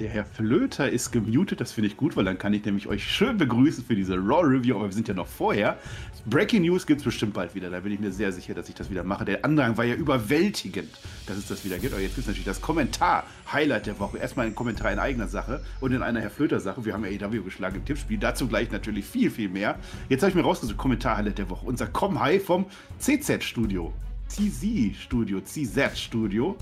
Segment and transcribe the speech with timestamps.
[0.00, 3.04] Der Herr Flöter ist gemutet, das finde ich gut, weil dann kann ich nämlich euch
[3.04, 5.78] schön begrüßen für diese Raw Review, aber wir sind ja noch vorher.
[6.26, 8.74] Breaking News gibt es bestimmt bald wieder, da bin ich mir sehr sicher, dass ich
[8.74, 9.24] das wieder mache.
[9.24, 10.90] Der Andrang war ja überwältigend,
[11.26, 11.92] dass es das wieder gibt.
[11.92, 14.18] Aber jetzt gibt es natürlich das Kommentar-Highlight der Woche.
[14.18, 16.84] Erstmal ein Kommentar in eigener Sache und in einer Herr Flöter-Sache.
[16.84, 19.78] Wir haben ja AEW geschlagen im Tippspiel, dazu gleich natürlich viel, viel mehr.
[20.08, 21.66] Jetzt habe ich mir rausgesucht, Kommentar-Highlight der Woche.
[21.66, 22.66] Unser Com High vom
[22.98, 23.92] CZ-Studio.
[24.26, 26.56] CZ-Studio, CZ-Studio.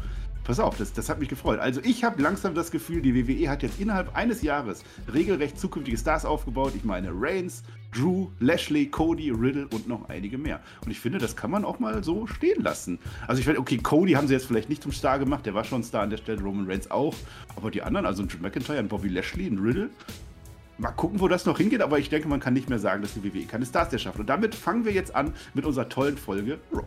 [0.45, 1.61] Pass auf, das, das hat mich gefreut.
[1.61, 4.82] Also ich habe langsam das Gefühl, die WWE hat jetzt innerhalb eines Jahres
[5.12, 6.72] regelrecht zukünftige Stars aufgebaut.
[6.75, 7.62] Ich meine Reigns,
[7.93, 10.61] Drew, Lashley, Cody, Riddle und noch einige mehr.
[10.84, 12.98] Und ich finde, das kann man auch mal so stehen lassen.
[13.29, 15.62] Also ich finde, okay, Cody haben sie jetzt vielleicht nicht zum Star gemacht, der war
[15.62, 17.14] schon Star an der Stelle, Roman Reigns auch.
[17.54, 19.90] Aber die anderen, also Drew McIntyre, ein Bobby Lashley, ein Riddle,
[20.79, 23.14] Mal gucken, wo das noch hingeht, aber ich denke, man kann nicht mehr sagen, dass
[23.14, 24.22] die WWE keine Stars erschaffen.
[24.22, 26.86] Und damit fangen wir jetzt an mit unserer tollen Folge Raw.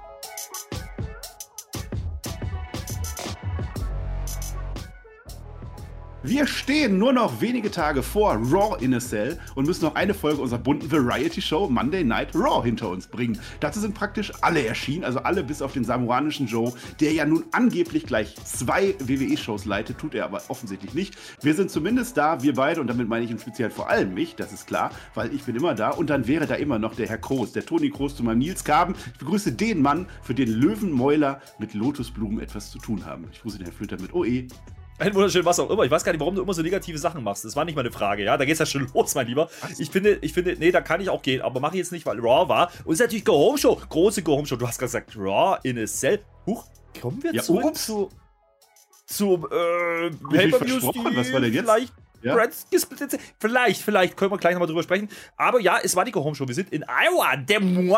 [6.23, 10.13] Wir stehen nur noch wenige Tage vor Raw in a Cell und müssen noch eine
[10.13, 13.39] Folge unserer bunten Variety-Show Monday Night Raw hinter uns bringen.
[13.59, 17.45] Dazu sind praktisch alle erschienen, also alle bis auf den samoanischen Joe, der ja nun
[17.51, 21.17] angeblich gleich zwei WWE-Shows leitet, tut er aber offensichtlich nicht.
[21.41, 24.35] Wir sind zumindest da, wir beide, und damit meine ich im Speziellen vor allem mich,
[24.35, 25.89] das ist klar, weil ich bin immer da.
[25.89, 28.63] Und dann wäre da immer noch der Herr Kroos, der Toni Kroos zu meinem Nils
[28.63, 28.93] Kaben.
[29.11, 33.25] Ich begrüße den Mann, für den Löwenmäuler mit Lotusblumen etwas zu tun haben.
[33.31, 34.45] Ich grüße den Herrn Flöter mit OE.
[34.99, 35.83] Ein wunderschön, was auch immer.
[35.83, 37.43] Ich weiß gar nicht, warum du immer so negative Sachen machst.
[37.43, 38.37] Das war nicht meine Frage, ja.
[38.37, 39.49] Da geht's ja schon los, mein Lieber.
[39.79, 41.41] Ich finde, ich finde, nee, da kann ich auch gehen.
[41.41, 42.71] Aber mache ich jetzt nicht, weil Raw war.
[42.85, 43.79] Und es ist natürlich Go Home Show.
[43.89, 44.55] Große Go Home Show.
[44.57, 46.19] Du hast gerade gesagt, Raw in a Cell.
[46.45, 46.65] Huch,
[47.01, 47.85] kommen wir Ja, zurück ups.
[47.87, 48.09] zu,
[49.07, 51.15] zu, äh, mich Pay-Per-Views, versprochen.
[51.15, 51.65] Was war denn jetzt?
[51.69, 52.37] vielleicht Ja.
[53.39, 55.09] Vielleicht, vielleicht können wir gleich nochmal drüber sprechen.
[55.35, 56.47] Aber ja, es war die Go Home Show.
[56.47, 57.97] Wir sind in Iowa, Des Moines.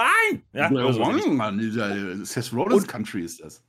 [0.53, 3.61] Ja, also nicht Mann, dieser Seth Rollins Country ist das.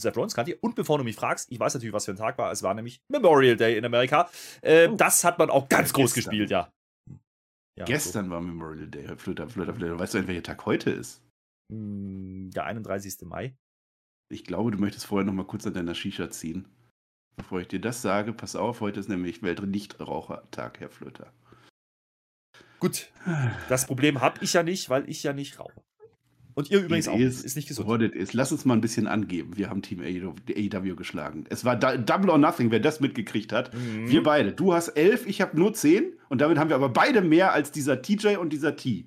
[0.00, 0.56] Seth Rollins kannte.
[0.56, 2.50] Und bevor du mich fragst, ich weiß natürlich, was für ein Tag war.
[2.52, 4.28] Es war nämlich Memorial Day in Amerika.
[4.62, 4.96] Äh, Oh.
[4.96, 6.30] Das hat man auch ganz groß Gestern.
[6.32, 6.72] gespielt, ja.
[7.78, 9.04] ja Gestern war Memorial Day.
[9.06, 9.98] Herr Flöter, Flöter, Flöter.
[9.98, 11.22] Weißt du denn, welcher Tag heute ist?
[11.70, 11.76] So.
[11.76, 13.16] Hm, Der 31.
[13.22, 13.54] Mai.
[14.32, 16.68] Ich glaube, du möchtest vorher noch mal kurz an deiner Shisha ziehen.
[17.36, 21.32] Bevor ich dir das sage, pass auf, heute ist nämlich Weltnichtrauchertag, Herr Flöter.
[22.80, 23.12] Gut.
[23.68, 25.82] Das Problem habe ich ja nicht, weil ich ja nicht rauche.
[26.54, 27.18] Und ihr übrigens It auch.
[27.18, 27.88] is Ist nicht gesund.
[27.88, 28.32] What it is.
[28.32, 29.56] Lass uns mal ein bisschen angeben.
[29.56, 31.44] Wir haben Team AEW geschlagen.
[31.48, 33.72] Es war Double or Nothing, wer das mitgekriegt hat.
[33.74, 34.08] Mhm.
[34.10, 34.52] Wir beide.
[34.52, 36.12] Du hast elf, ich habe nur zehn.
[36.28, 39.06] Und damit haben wir aber beide mehr als dieser TJ und dieser T.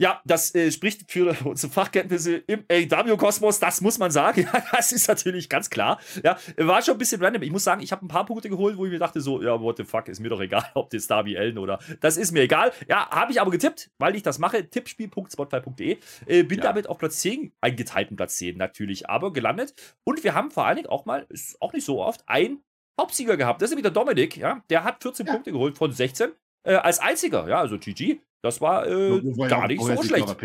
[0.00, 4.40] Ja, das äh, spricht für unsere Fachkenntnisse im AW-Kosmos, das muss man sagen.
[4.52, 6.00] Ja, das ist natürlich ganz klar.
[6.24, 7.42] Ja, war schon ein bisschen random.
[7.42, 9.60] Ich muss sagen, ich habe ein paar Punkte geholt, wo ich mir dachte, so, ja,
[9.60, 11.78] what the fuck, ist mir doch egal, ob das da wie Ellen oder.
[12.00, 12.72] Das ist mir egal.
[12.88, 14.68] Ja, habe ich aber getippt, weil ich das mache.
[14.70, 15.98] Tippspiel.spotify.de.
[16.26, 16.64] Äh, bin Ja.
[16.64, 19.74] damit auf Platz 10, einen geteilten Platz 10 natürlich, aber gelandet.
[20.04, 22.62] Und wir haben vor allen Dingen auch mal, ist auch nicht so oft, einen
[22.98, 23.60] Hauptsieger gehabt.
[23.60, 24.62] Das ist nämlich der Dominik, ja.
[24.70, 25.32] Der hat 14 Ja.
[25.34, 26.30] Punkte geholt von 16.
[26.66, 28.20] Äh, als einziger, ja, also GG.
[28.42, 30.36] Das war äh, gar nicht so schlecht.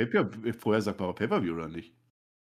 [0.60, 1.94] Vorher sagbarer Pay-Per-View oder nicht?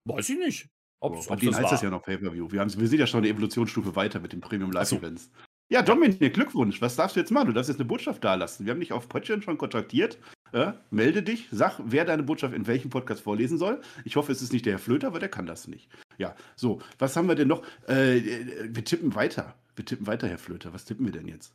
[0.05, 0.69] Weiß ich nicht.
[1.01, 2.51] Ob, ob bei denen heißt das ja noch Pay-Per-View.
[2.51, 4.95] Wir, wir sind ja schon eine Evolutionsstufe weiter mit den Premium Ach so.
[4.95, 5.31] Live-Events.
[5.69, 6.81] Ja, Dominik, Glückwunsch.
[6.81, 7.47] Was darfst du jetzt machen?
[7.47, 8.65] Du darfst jetzt eine Botschaft dalassen.
[8.65, 10.17] Wir haben dich auf Patreon schon kontaktiert.
[10.51, 13.81] Äh, melde dich, sag, wer deine Botschaft in welchem Podcast vorlesen soll.
[14.05, 15.89] Ich hoffe, es ist nicht der Herr Flöter, weil der kann das nicht.
[16.19, 17.63] Ja, so, was haben wir denn noch?
[17.87, 19.55] Äh, äh, wir tippen weiter.
[19.75, 20.73] Wir tippen weiter, Herr Flöter.
[20.73, 21.53] Was tippen wir denn jetzt?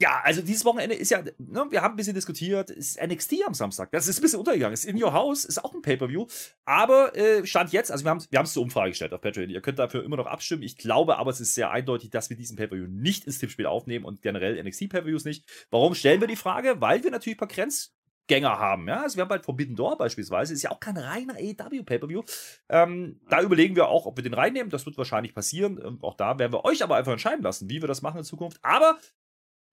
[0.00, 3.34] Ja, also dieses Wochenende ist ja, ne, wir haben ein bisschen diskutiert, es ist NXT
[3.44, 3.90] am Samstag.
[3.90, 4.72] Das ist ein bisschen untergegangen.
[4.72, 6.24] Es ist In Your House, ist auch ein Pay-Per-View.
[6.64, 9.50] Aber äh, Stand jetzt, also wir haben wir es zur Umfrage gestellt auf Patreon.
[9.50, 10.62] Ihr könnt dafür immer noch abstimmen.
[10.62, 14.04] Ich glaube aber, es ist sehr eindeutig, dass wir diesen Pay-Per-View nicht ins Tippspiel aufnehmen
[14.04, 15.66] und generell NXT-Pay-Per-Views nicht.
[15.70, 16.80] Warum stellen wir die Frage?
[16.80, 18.86] Weil wir natürlich ein paar Grenzgänger haben.
[18.86, 19.02] Ja?
[19.02, 20.54] Also wir haben bald Forbidden Door beispielsweise.
[20.54, 22.22] Ist ja auch kein reiner AEW Pay-Per-View.
[22.68, 24.70] Ähm, da überlegen wir auch, ob wir den reinnehmen.
[24.70, 25.80] Das wird wahrscheinlich passieren.
[25.84, 28.24] Ähm, auch da werden wir euch aber einfach entscheiden lassen, wie wir das machen in
[28.24, 28.60] Zukunft.
[28.62, 28.96] Aber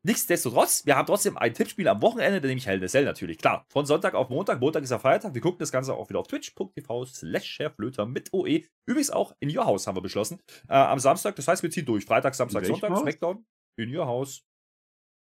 [0.05, 3.39] Nichtsdestotrotz, wir haben trotzdem ein Tippspiel am Wochenende, nämlich Hell in a Cell natürlich.
[3.39, 4.59] Klar, von Sonntag auf Montag.
[4.59, 5.33] Montag ist ja Feiertag.
[5.33, 8.61] Wir gucken das Ganze auch wieder auf twitch.tv slash Flöter mit OE.
[8.85, 10.39] Übrigens auch in Your House haben wir beschlossen.
[10.69, 12.05] Äh, am Samstag, das heißt, wir ziehen durch.
[12.05, 12.99] Freitag, Samstag, Sonntag, Haus?
[12.99, 13.45] Smackdown.
[13.77, 14.45] In Your House,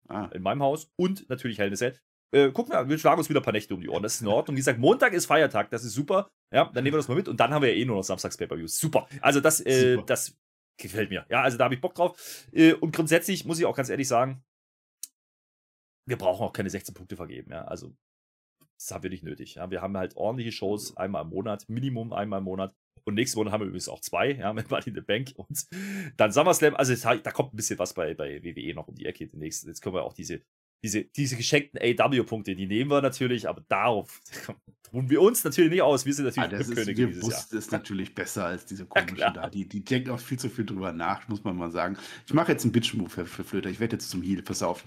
[0.09, 1.97] Ah, in meinem Haus und natürlich Hell in a Cell.
[2.35, 4.03] Äh, gucken wir, wir schlagen uns wieder ein paar Nächte um die Ohren.
[4.03, 4.57] Das ist in Ordnung.
[4.57, 6.29] Wie gesagt, Montag ist Feiertag, das ist super.
[6.53, 8.03] Ja, dann nehmen wir das mal mit und dann haben wir ja eh nur noch
[8.03, 8.79] Samstags Pay-Per-Views.
[8.79, 9.07] Super.
[9.21, 10.07] Also das, äh, Super.
[10.07, 10.37] das
[10.77, 11.25] gefällt mir.
[11.29, 12.49] Ja, also da habe ich Bock drauf.
[12.53, 14.43] Äh, und grundsätzlich muss ich auch ganz ehrlich sagen,
[16.07, 17.53] wir brauchen auch keine 16 Punkte vergeben.
[17.53, 17.95] Ja, also
[18.79, 19.57] das haben wir nicht nötig.
[19.57, 22.75] Ja, wir haben halt ordentliche Shows einmal im Monat, Minimum einmal im Monat.
[23.05, 25.67] Und nächste Woche haben wir übrigens auch zwei, ja, mit Money in the Bank und
[26.17, 26.75] dann SummerSlam.
[26.75, 29.67] Also da kommt ein bisschen was bei, bei WWE noch um die Ecke demnächst.
[29.67, 30.43] Jetzt können wir auch diese,
[30.85, 34.21] diese, diese geschenkten AW-Punkte, die nehmen wir natürlich, aber darauf
[34.91, 36.05] tun wir uns natürlich nicht aus.
[36.05, 37.59] Wir sind natürlich ah, das ist, wir dieses Jahr.
[37.61, 39.49] ist natürlich besser als diese komischen ja, da.
[39.49, 41.97] Die, die denken auch viel zu viel drüber nach, muss man mal sagen.
[42.27, 43.71] Ich mache jetzt einen Bitch-Move für Flöter.
[43.71, 44.43] Ich werde jetzt zum Heal.
[44.43, 44.85] Pass auf.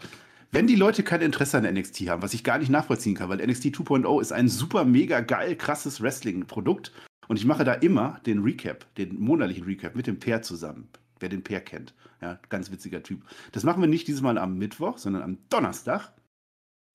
[0.56, 3.46] Wenn die Leute kein Interesse an NXT haben, was ich gar nicht nachvollziehen kann, weil
[3.46, 6.94] NXT 2.0 ist ein super, mega geil, krasses Wrestling-Produkt
[7.28, 10.88] und ich mache da immer den Recap, den monatlichen Recap mit dem Pair zusammen.
[11.19, 11.94] Wer den Pair kennt.
[12.22, 13.25] Ja, ganz witziger Typ.
[13.52, 16.13] Das machen wir nicht dieses Mal am Mittwoch, sondern am Donnerstag.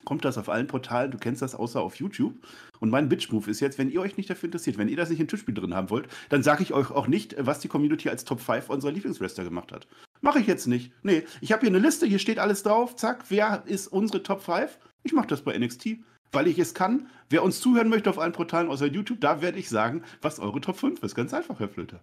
[0.06, 2.36] Kommt das auf allen Portalen, du kennst das außer auf YouTube.
[2.78, 5.20] Und mein Bitch-Move ist jetzt, wenn ihr euch nicht dafür interessiert, wenn ihr das nicht
[5.20, 8.24] im Tischspiel drin haben wollt, dann sage ich euch auch nicht, was die Community als
[8.24, 9.86] Top 5 unserer Lieblingswrestler gemacht hat.
[10.20, 10.92] Mache ich jetzt nicht.
[11.02, 12.96] Nee, ich habe hier eine Liste, hier steht alles drauf.
[12.96, 14.78] Zack, wer ist unsere Top 5?
[15.02, 15.98] Ich mache das bei NXT,
[16.32, 17.08] weil ich es kann.
[17.30, 20.60] Wer uns zuhören möchte auf allen Portalen außer YouTube, da werde ich sagen, was eure
[20.60, 21.14] Top 5 ist.
[21.14, 22.02] Ganz einfach, Herr Flöter.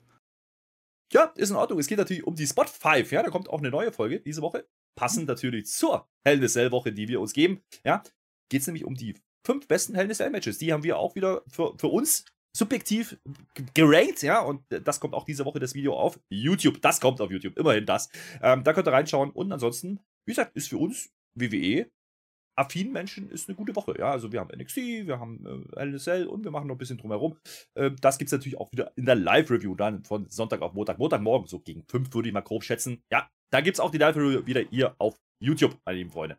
[1.14, 1.80] Ja, ist in Ordnung.
[1.80, 3.12] Es geht natürlich um die Spot 5.
[3.12, 4.68] Ja, da kommt auch eine neue Folge diese Woche.
[4.96, 7.62] Passend natürlich zur Hell in Cell Woche, die wir uns geben.
[7.86, 8.04] Ja,
[8.50, 9.16] geht es nämlich um die
[9.46, 10.58] fünf besten Hell in Cell Matches.
[10.58, 12.26] Die haben wir auch wieder für, für uns
[12.58, 13.18] subjektiv
[13.74, 16.82] gerankt, ja, und das kommt auch diese Woche das Video auf YouTube.
[16.82, 18.10] Das kommt auf YouTube, immerhin das.
[18.42, 19.30] Ähm, da könnt ihr reinschauen.
[19.32, 21.90] Und ansonsten, wie gesagt, ist für uns WWE
[22.58, 23.94] affinen Menschen ist eine gute Woche.
[23.98, 26.98] Ja, also wir haben NXT, wir haben äh, LSL und wir machen noch ein bisschen
[26.98, 27.38] drumherum.
[27.76, 30.98] Äh, das gibt es natürlich auch wieder in der Live-Review dann von Sonntag auf Montag.
[30.98, 33.04] Montagmorgen, so gegen 5 würde ich mal grob schätzen.
[33.12, 36.38] Ja, da gibt es auch die Live-Review wieder hier auf YouTube, meine lieben Freunde.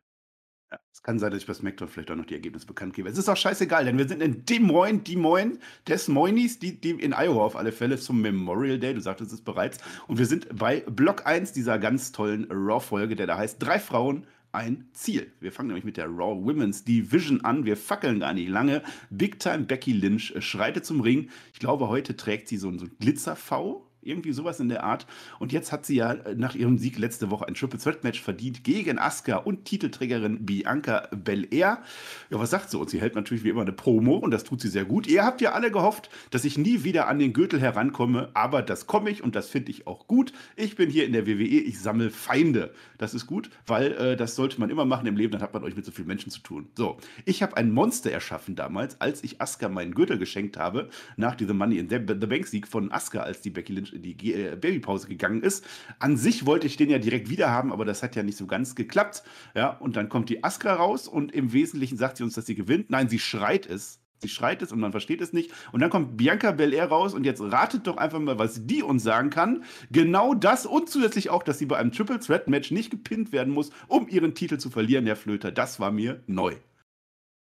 [0.70, 3.08] Ja, es kann sein, dass ich bei SmackDown vielleicht auch noch die Ergebnisse bekannt gebe.
[3.08, 6.78] Es ist auch scheißegal, denn wir sind in Des Moines, Des Moines, Des Moines, die,
[6.78, 8.92] die in Iowa auf alle Fälle zum Memorial Day.
[8.92, 9.78] Du sagtest es bereits.
[10.08, 14.26] Und wir sind bei Block 1 dieser ganz tollen Raw-Folge, der da heißt Drei Frauen,
[14.52, 15.32] ein Ziel.
[15.40, 17.64] Wir fangen nämlich mit der Raw Women's Division an.
[17.64, 18.82] Wir fackeln gar nicht lange.
[19.08, 21.30] Big Time Becky Lynch schreitet zum Ring.
[21.52, 25.06] Ich glaube, heute trägt sie so ein, Glitzer-V irgendwie sowas in der Art.
[25.38, 28.20] Und jetzt hat sie ja äh, nach ihrem Sieg letzte Woche ein Triple Threat Match
[28.20, 31.82] verdient gegen Asuka und Titelträgerin Bianca Belair.
[32.30, 32.90] Ja, was sagt sie uns?
[32.90, 35.06] Sie hält natürlich wie immer eine Promo und das tut sie sehr gut.
[35.06, 38.86] Ihr habt ja alle gehofft, dass ich nie wieder an den Gürtel herankomme, aber das
[38.86, 40.32] komme ich und das finde ich auch gut.
[40.56, 42.72] Ich bin hier in der WWE, ich sammle Feinde.
[42.98, 45.64] Das ist gut, weil äh, das sollte man immer machen im Leben, dann hat man
[45.64, 46.68] euch mit so vielen Menschen zu tun.
[46.76, 51.34] So, ich habe ein Monster erschaffen damals, als ich Asuka meinen Gürtel geschenkt habe, nach
[51.34, 54.56] diesem Money in the Bank Sieg von Asuka, als die Becky Lynch in die äh,
[54.56, 55.64] Babypause gegangen ist.
[55.98, 58.46] An sich wollte ich den ja direkt wieder haben, aber das hat ja nicht so
[58.46, 59.22] ganz geklappt.
[59.54, 62.54] Ja, und dann kommt die Askra raus und im Wesentlichen sagt sie uns, dass sie
[62.54, 62.90] gewinnt.
[62.90, 64.00] Nein, sie schreit es.
[64.20, 65.52] Sie schreit es und man versteht es nicht.
[65.70, 69.04] Und dann kommt Bianca Belair raus und jetzt ratet doch einfach mal, was die uns
[69.04, 69.62] sagen kann.
[69.92, 73.54] Genau das und zusätzlich auch, dass sie bei einem Triple Threat Match nicht gepinnt werden
[73.54, 75.52] muss, um ihren Titel zu verlieren, Herr Flöter.
[75.52, 76.56] Das war mir neu.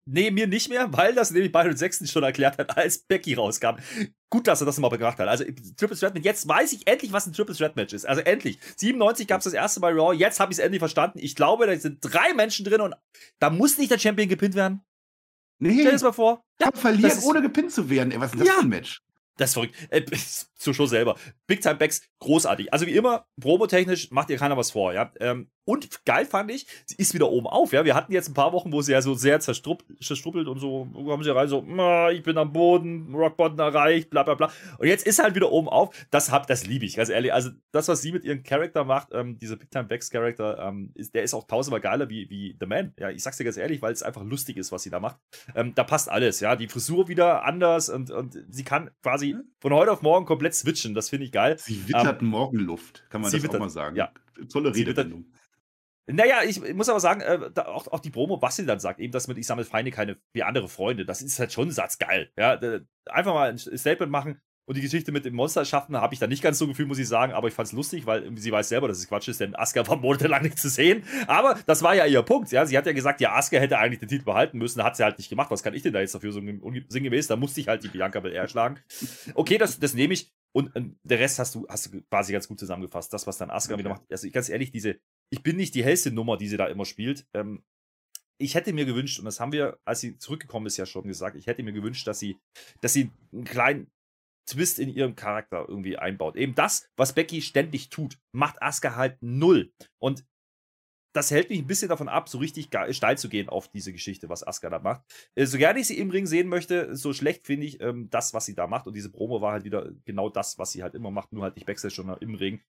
[0.06, 3.76] Nee, mir nicht mehr, weil das nämlich Byron Sexton schon erklärt hat, als Becky rauskam.
[4.28, 5.28] Gut, dass er das mal gebracht hat.
[5.28, 5.44] Also
[5.76, 8.04] Triple Threat Match, jetzt weiß ich endlich, was ein Triple Threat Match ist.
[8.04, 8.58] Also endlich.
[8.76, 11.18] 97 gab es das erste Mal Raw, jetzt habe ich es endlich verstanden.
[11.20, 12.94] Ich glaube, da sind drei Menschen drin und
[13.38, 14.82] da muss nicht der Champion gepinnt werden.
[15.58, 15.72] Nee.
[15.72, 16.44] Stell dir das mal vor.
[16.60, 18.10] Ja, verlieren, ohne gepinnt zu werden.
[18.10, 18.54] Ey, was ist denn das ja.
[18.54, 19.00] für ein Match?
[19.36, 19.74] Das ist verrückt.
[20.64, 21.16] Zur Show selber.
[21.46, 22.72] Big Time Backs, großartig.
[22.72, 25.12] Also wie immer, promotechnisch macht ihr keiner was vor, ja.
[25.20, 27.84] Ähm, und geil fand ich, sie ist wieder oben auf, ja.
[27.84, 31.22] Wir hatten jetzt ein paar Wochen, wo sie ja so sehr zerstruppelt und so, kommen
[31.22, 31.64] sie rein, so,
[32.12, 34.50] ich bin am Boden, Rockbottom erreicht, bla bla bla.
[34.78, 35.94] Und jetzt ist halt wieder oben auf.
[36.10, 37.32] Das hab, das liebe ich, ganz ehrlich.
[37.32, 40.92] Also das, was sie mit ihrem Charakter macht, ähm, dieser Big Time Backs Charakter, ähm,
[40.94, 42.94] ist, der ist auch tausendmal geiler wie, wie The Man.
[42.98, 45.18] Ja, ich sag's dir ganz ehrlich, weil es einfach lustig ist, was sie da macht.
[45.54, 46.56] Ähm, da passt alles, ja.
[46.56, 50.94] Die Frisur wieder anders und, und sie kann quasi von heute auf morgen komplett switchen.
[50.94, 51.56] Das finde ich geil.
[51.58, 53.96] Sie wittert ähm, Morgenluft, kann man das wittert, auch mal sagen.
[53.96, 54.12] Ja.
[54.50, 55.26] Tolle Redewendung.
[56.06, 59.00] Naja, ich muss aber sagen, äh, da, auch, auch die Promo, was sie dann sagt,
[59.00, 61.72] eben, dass man, ich sammle Feinde keine wie andere Freunde, das ist halt schon ein
[61.72, 62.30] Satz geil.
[62.36, 62.60] Ja,
[63.06, 66.26] einfach mal ein Statement machen und die Geschichte mit dem Monster schaffen, habe ich da
[66.26, 68.68] nicht ganz so gefühlt, muss ich sagen, aber ich fand es lustig, weil sie weiß
[68.68, 71.04] selber, dass es Quatsch ist, denn Asuka war monatelang nicht zu sehen.
[71.26, 72.64] Aber das war ja ihr Punkt, ja.
[72.64, 75.18] Sie hat ja gesagt, ja, Asuka hätte eigentlich den Titel behalten müssen, hat sie halt
[75.18, 75.50] nicht gemacht.
[75.50, 76.40] Was kann ich denn da jetzt dafür so
[76.88, 77.26] sinngemäß?
[77.26, 78.80] Da musste ich halt die Bianca Belair schlagen.
[79.34, 80.32] Okay, das, das nehme ich.
[80.54, 83.12] Und, und der Rest hast du, hast du quasi ganz gut zusammengefasst.
[83.12, 83.80] Das, was dann Asuka okay.
[83.80, 84.02] wieder macht.
[84.10, 87.26] Also, ganz ehrlich, diese, ich bin nicht die hellste Nummer, die sie da immer spielt.
[87.34, 87.64] Ähm,
[88.38, 91.36] ich hätte mir gewünscht, und das haben wir, als sie zurückgekommen ist, ja schon gesagt,
[91.36, 92.38] ich hätte mir gewünscht, dass sie,
[92.80, 93.90] dass sie einen kleinen
[94.46, 96.36] Twist in ihrem Charakter irgendwie einbaut.
[96.36, 99.72] Eben das, was Becky ständig tut, macht Asuka halt null.
[99.98, 100.24] Und
[101.14, 104.28] das hält mich ein bisschen davon ab, so richtig steil zu gehen auf diese Geschichte,
[104.28, 105.02] was Asuka da macht.
[105.34, 108.34] Äh, so gerne ich sie im Ring sehen möchte, so schlecht finde ich ähm, das,
[108.34, 108.86] was sie da macht.
[108.86, 111.54] Und diese Promo war halt wieder genau das, was sie halt immer macht, nur halt
[111.54, 112.60] nicht Backstage, sondern im Ring.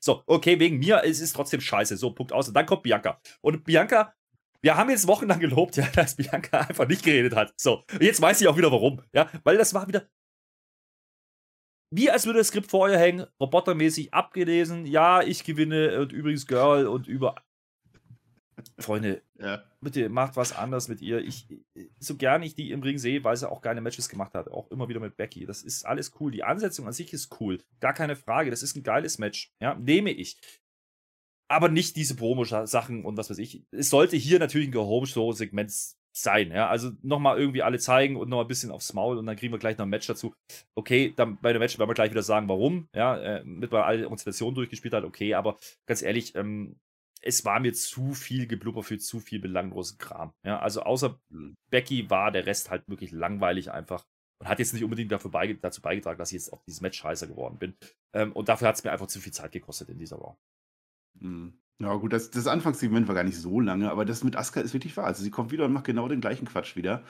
[0.00, 1.96] So, okay, wegen mir, es ist trotzdem scheiße.
[1.96, 2.48] So, Punkt aus.
[2.48, 3.20] Und dann kommt Bianca.
[3.42, 4.14] Und Bianca
[4.60, 7.54] wir haben jetzt wochenlang gelobt, ja, dass Bianca einfach nicht geredet hat.
[7.56, 9.02] So, jetzt weiß ich auch wieder warum.
[9.12, 10.08] Ja, weil das war wieder
[11.90, 14.86] wie als würde das Skript vorher hängen, robotermäßig abgelesen.
[14.86, 17.36] Ja, ich gewinne und übrigens Girl und über.
[18.78, 19.62] Freunde, ja.
[19.80, 21.20] bitte macht was anders mit ihr.
[21.20, 21.46] Ich,
[22.00, 24.70] so gern ich die im Ring sehe, weil sie auch geile Matches gemacht hat, auch
[24.70, 25.46] immer wieder mit Becky.
[25.46, 26.32] Das ist alles cool.
[26.32, 27.62] Die Ansetzung an sich ist cool.
[27.80, 28.50] Gar keine Frage.
[28.50, 29.54] Das ist ein geiles Match.
[29.60, 30.40] Ja, nehme ich.
[31.48, 33.64] Aber nicht diese Promo-Sachen und was weiß ich.
[33.70, 35.72] Es sollte hier natürlich ein Go-Home-Show-Segment
[36.22, 36.50] sein.
[36.50, 36.68] Ja?
[36.68, 39.58] Also nochmal irgendwie alle zeigen und noch ein bisschen aufs Maul und dann kriegen wir
[39.58, 40.34] gleich noch ein Match dazu.
[40.74, 42.88] Okay, dann bei dem Match werden wir gleich wieder sagen, warum.
[42.94, 45.56] Ja, äh, mit man alle Konstellationen durchgespielt hat, okay, aber
[45.86, 46.76] ganz ehrlich, ähm,
[47.20, 50.32] es war mir zu viel Geblubber für zu viel belanglosen Kram.
[50.44, 51.20] Ja, also außer
[51.70, 54.04] Becky war der Rest halt wirklich langweilig einfach
[54.40, 56.98] und hat jetzt nicht unbedingt dafür beige dazu beigetragen, dass ich jetzt auf dieses Match
[56.98, 57.76] scheiße geworden bin.
[58.14, 60.36] Ähm, und dafür hat es mir einfach zu viel Zeit gekostet in dieser Raw.
[61.20, 61.58] Mhm.
[61.80, 64.72] Ja, gut, das, das Anfangssegment war gar nicht so lange, aber das mit Asuka ist
[64.74, 65.04] wirklich wahr.
[65.06, 67.04] Also sie kommt wieder und macht genau den gleichen Quatsch wieder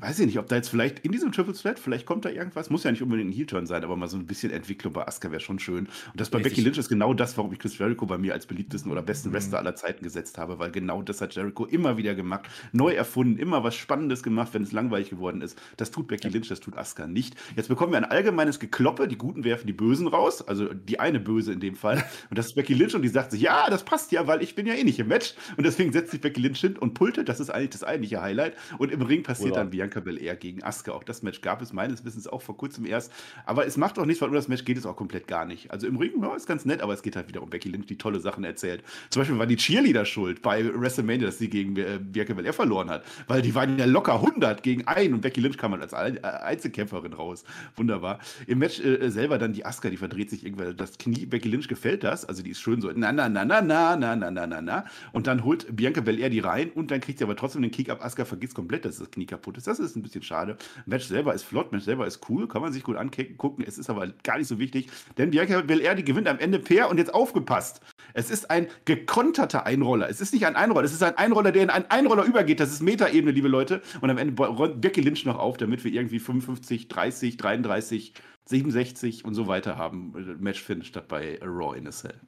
[0.00, 2.70] weiß ich nicht, ob da jetzt vielleicht in diesem Triple Threat, vielleicht kommt da irgendwas,
[2.70, 5.30] muss ja nicht unbedingt ein Heel-Turn sein, aber mal so ein bisschen Entwicklung bei Asuka
[5.30, 5.86] wäre schon schön.
[5.86, 6.54] Und das bei Richtig.
[6.54, 9.30] Becky Lynch ist genau das, warum ich Chris Jericho bei mir als beliebtesten oder besten
[9.30, 9.34] mhm.
[9.34, 13.38] Wrestler aller Zeiten gesetzt habe, weil genau das hat Jericho immer wieder gemacht, neu erfunden,
[13.38, 15.60] immer was Spannendes gemacht, wenn es langweilig geworden ist.
[15.76, 17.34] Das tut Becky Lynch, das tut Asuka nicht.
[17.56, 21.20] Jetzt bekommen wir ein allgemeines Gekloppe, die Guten werfen die Bösen raus, also die eine
[21.20, 22.04] Böse in dem Fall.
[22.30, 24.54] Und das ist Becky Lynch und die sagt sich, ja, das passt ja, weil ich
[24.54, 25.34] bin ja eh nicht im Match.
[25.56, 28.54] Und deswegen setzt sich Becky Lynch hin und pulte, das ist eigentlich das eigentliche Highlight.
[28.78, 29.60] Und im Ring passiert Oder.
[29.60, 30.92] dann Bianca Belair gegen Asuka.
[30.92, 33.12] Auch das Match gab es meines Wissens auch vor kurzem erst.
[33.44, 35.70] Aber es macht auch nichts, weil um das Match geht es auch komplett gar nicht.
[35.70, 37.84] Also im Ring ja, ist ganz nett, aber es geht halt wieder um Becky Lynch,
[37.84, 38.82] die tolle Sachen erzählt.
[39.10, 42.88] Zum Beispiel war die Cheerleader schuld bei WrestleMania, dass sie gegen äh, Bianca Belair verloren
[42.88, 43.04] hat.
[43.26, 46.22] Weil die waren ja locker 100 gegen einen und Becky Lynch kam halt als äh,
[46.22, 47.44] Einzelkämpferin raus.
[47.76, 48.20] Wunderbar.
[48.46, 51.26] Im Match äh, selber dann die Asuka, die verdreht sich irgendwann das Knie.
[51.26, 52.24] Becky Lynch gefällt das.
[52.24, 54.84] Also die ist schön so na na na na na na na na na na.
[55.12, 57.90] Und dann holt Bianca Belair die rein und dann kriegt sie aber trotzdem den Kick
[57.90, 58.02] ab.
[58.02, 59.65] Asuka vergisst komplett, dass das Knie kaputt ist.
[59.66, 60.56] Das ist ein bisschen schade.
[60.86, 63.64] Match selber ist flott, Match selber ist cool, kann man sich gut angucken.
[63.66, 66.88] Es ist aber gar nicht so wichtig, denn Bianca Belair, die gewinnt am Ende fair
[66.88, 67.80] und jetzt aufgepasst.
[68.14, 70.08] Es ist ein gekonterter Einroller.
[70.08, 72.60] Es ist nicht ein Einroller, es ist ein Einroller, der in einen Einroller übergeht.
[72.60, 73.82] Das ist Metaebene, liebe Leute.
[74.00, 78.14] Und am Ende räumt Becky Lynch noch auf, damit wir irgendwie 55, 30, 33,
[78.46, 80.12] 67 und so weiter haben.
[80.40, 82.20] Match Finish statt bei Raw in a Cell.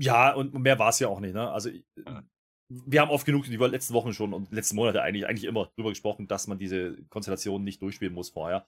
[0.00, 1.34] Ja, und mehr war es ja auch nicht.
[1.34, 1.50] Ne?
[1.50, 2.22] Also ja
[2.68, 5.90] wir haben oft genug die letzten Wochen schon und letzten Monate eigentlich, eigentlich immer drüber
[5.90, 8.66] gesprochen, dass man diese Konstellation nicht durchspielen muss vorher.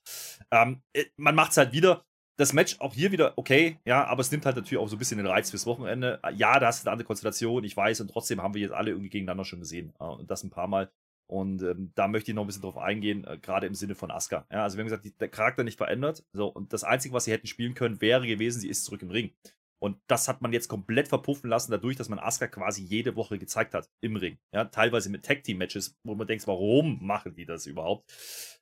[0.51, 2.05] Ähm, äh, man macht es halt wieder.
[2.37, 4.99] Das Match auch hier wieder okay, ja, aber es nimmt halt natürlich auch so ein
[4.99, 6.21] bisschen den Reiz fürs Wochenende.
[6.35, 8.93] Ja, da hast du eine andere Konstellation, ich weiß, und trotzdem haben wir jetzt alle
[8.93, 9.93] irgendwie gegeneinander schon gesehen.
[10.01, 10.91] Äh, und das ein paar Mal.
[11.27, 14.11] Und ähm, da möchte ich noch ein bisschen drauf eingehen, äh, gerade im Sinne von
[14.11, 14.47] Asuka.
[14.51, 16.25] Ja, also wir haben gesagt, die, der Charakter nicht verändert.
[16.33, 19.11] So, und das Einzige, was sie hätten spielen können, wäre gewesen, sie ist zurück im
[19.11, 19.33] Ring.
[19.83, 23.39] Und das hat man jetzt komplett verpuffen lassen, dadurch, dass man Asuka quasi jede Woche
[23.39, 24.39] gezeigt hat im Ring.
[24.55, 28.13] Ja, teilweise mit Tag-Team-Matches, wo man denkt, warum machen die das überhaupt?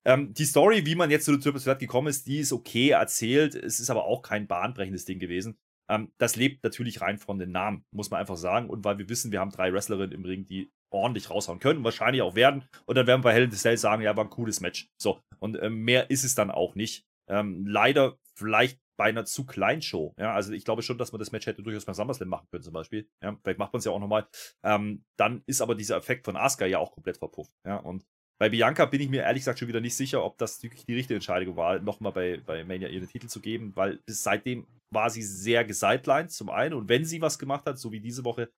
[0.04, 2.90] Ähm, die Story, wie man jetzt zu der Triple Threat gekommen ist, die ist okay
[2.90, 3.54] erzählt.
[3.54, 5.58] Es ist aber auch kein bahnbrechendes Ding gewesen.
[5.90, 8.70] Ähm, das lebt natürlich rein von den Namen, muss man einfach sagen.
[8.70, 12.22] Und weil wir wissen, wir haben drei Wrestlerinnen im Ring, die ordentlich raushauen können, wahrscheinlich
[12.22, 12.64] auch werden.
[12.86, 14.88] Und dann werden wir bei Hell in Cell sagen, ja, war ein cooles Match.
[15.00, 15.20] So.
[15.38, 17.04] Und ähm, mehr ist es dann auch nicht.
[17.28, 20.14] Ähm, leider vielleicht bei einer zu kleinen Show.
[20.18, 22.64] Ja, also ich glaube schon, dass man das Match hätte durchaus beim SummerSlam machen können,
[22.64, 23.08] zum Beispiel.
[23.22, 24.26] Ja, vielleicht macht man es ja auch nochmal.
[24.64, 27.52] Ähm, dann ist aber dieser Effekt von Asuka ja auch komplett verpufft.
[27.64, 28.04] Ja, und
[28.40, 30.94] bei Bianca bin ich mir ehrlich gesagt schon wieder nicht sicher, ob das wirklich die
[30.94, 35.10] richtige Entscheidung war, nochmal bei, bei Mania ihren Titel zu geben, weil bis seitdem war
[35.10, 36.74] sie sehr gesidelined, zum einen.
[36.74, 38.50] Und wenn sie was gemacht hat, so wie diese Woche,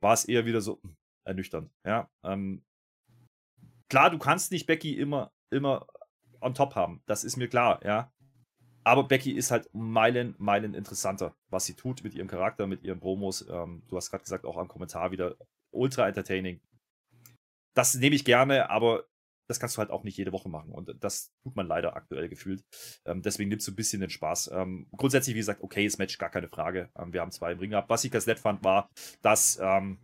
[0.00, 1.70] war es eher wieder so hm, ernüchternd.
[1.84, 2.62] Ja, ähm,
[3.88, 5.86] klar, du kannst nicht Becky immer, immer
[6.40, 7.02] on top haben.
[7.06, 8.12] Das ist mir klar, ja.
[8.84, 13.00] Aber Becky ist halt Meilen, Meilen interessanter, was sie tut mit ihrem Charakter, mit ihren
[13.00, 13.46] Promos.
[13.48, 15.36] Ähm, du hast gerade gesagt, auch am Kommentar wieder
[15.70, 16.60] ultra entertaining.
[17.74, 19.04] Das nehme ich gerne, aber
[19.48, 20.72] das kannst du halt auch nicht jede Woche machen.
[20.72, 22.62] Und das tut man leider aktuell gefühlt.
[23.06, 24.50] Ähm, deswegen nimmst du ein bisschen den Spaß.
[24.52, 26.90] Ähm, grundsätzlich, wie gesagt, okay, das Match, gar keine Frage.
[26.98, 27.88] Ähm, wir haben zwei im Ring gehabt.
[27.88, 28.90] Was ich ganz nett fand, war,
[29.22, 29.98] dass ähm,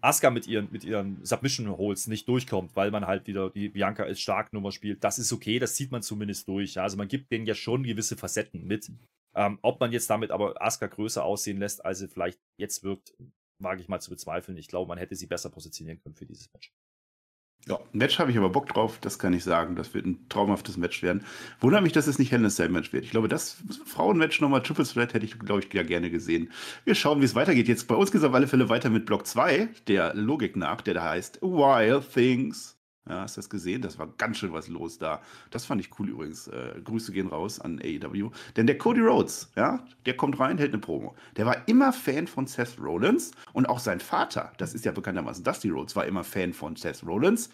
[0.00, 4.20] Asuka mit ihren, mit ihren Submission-Holes nicht durchkommt, weil man halt wieder die Bianca als
[4.20, 5.02] Starknummer spielt.
[5.02, 6.74] Das ist okay, das zieht man zumindest durch.
[6.74, 6.82] Ja?
[6.82, 8.90] Also man gibt denen ja schon gewisse Facetten mit.
[9.34, 13.14] Ähm, ob man jetzt damit aber Asuka größer aussehen lässt, als sie vielleicht jetzt wirkt,
[13.62, 14.56] wage ich mal zu bezweifeln.
[14.56, 16.72] Ich glaube, man hätte sie besser positionieren können für dieses Match.
[17.68, 19.74] Ja, Match habe ich aber Bock drauf, das kann ich sagen.
[19.74, 21.24] Das wird ein traumhaftes Match werden.
[21.60, 23.04] Wundert mich, dass es nicht Hell in Cell Match wird.
[23.04, 26.52] Ich glaube, das Frauenmatch nochmal Triple Threat hätte ich, glaube ich, ja gerne gesehen.
[26.84, 27.66] Wir schauen, wie es weitergeht.
[27.66, 30.80] Jetzt bei uns geht es auf alle Fälle weiter mit Block 2, der Logik nach,
[30.80, 32.75] der da heißt Wild Things.
[33.08, 33.82] Ja, hast du das gesehen?
[33.82, 35.22] Das war ganz schön was los da.
[35.50, 36.48] Das fand ich cool übrigens.
[36.48, 38.30] Äh, Grüße gehen raus an AEW.
[38.56, 41.14] Denn der Cody Rhodes, ja, der kommt rein, hält eine Promo.
[41.36, 45.44] Der war immer Fan von Seth Rollins und auch sein Vater, das ist ja bekanntermaßen
[45.44, 47.50] Dusty Rhodes, war immer Fan von Seth Rollins.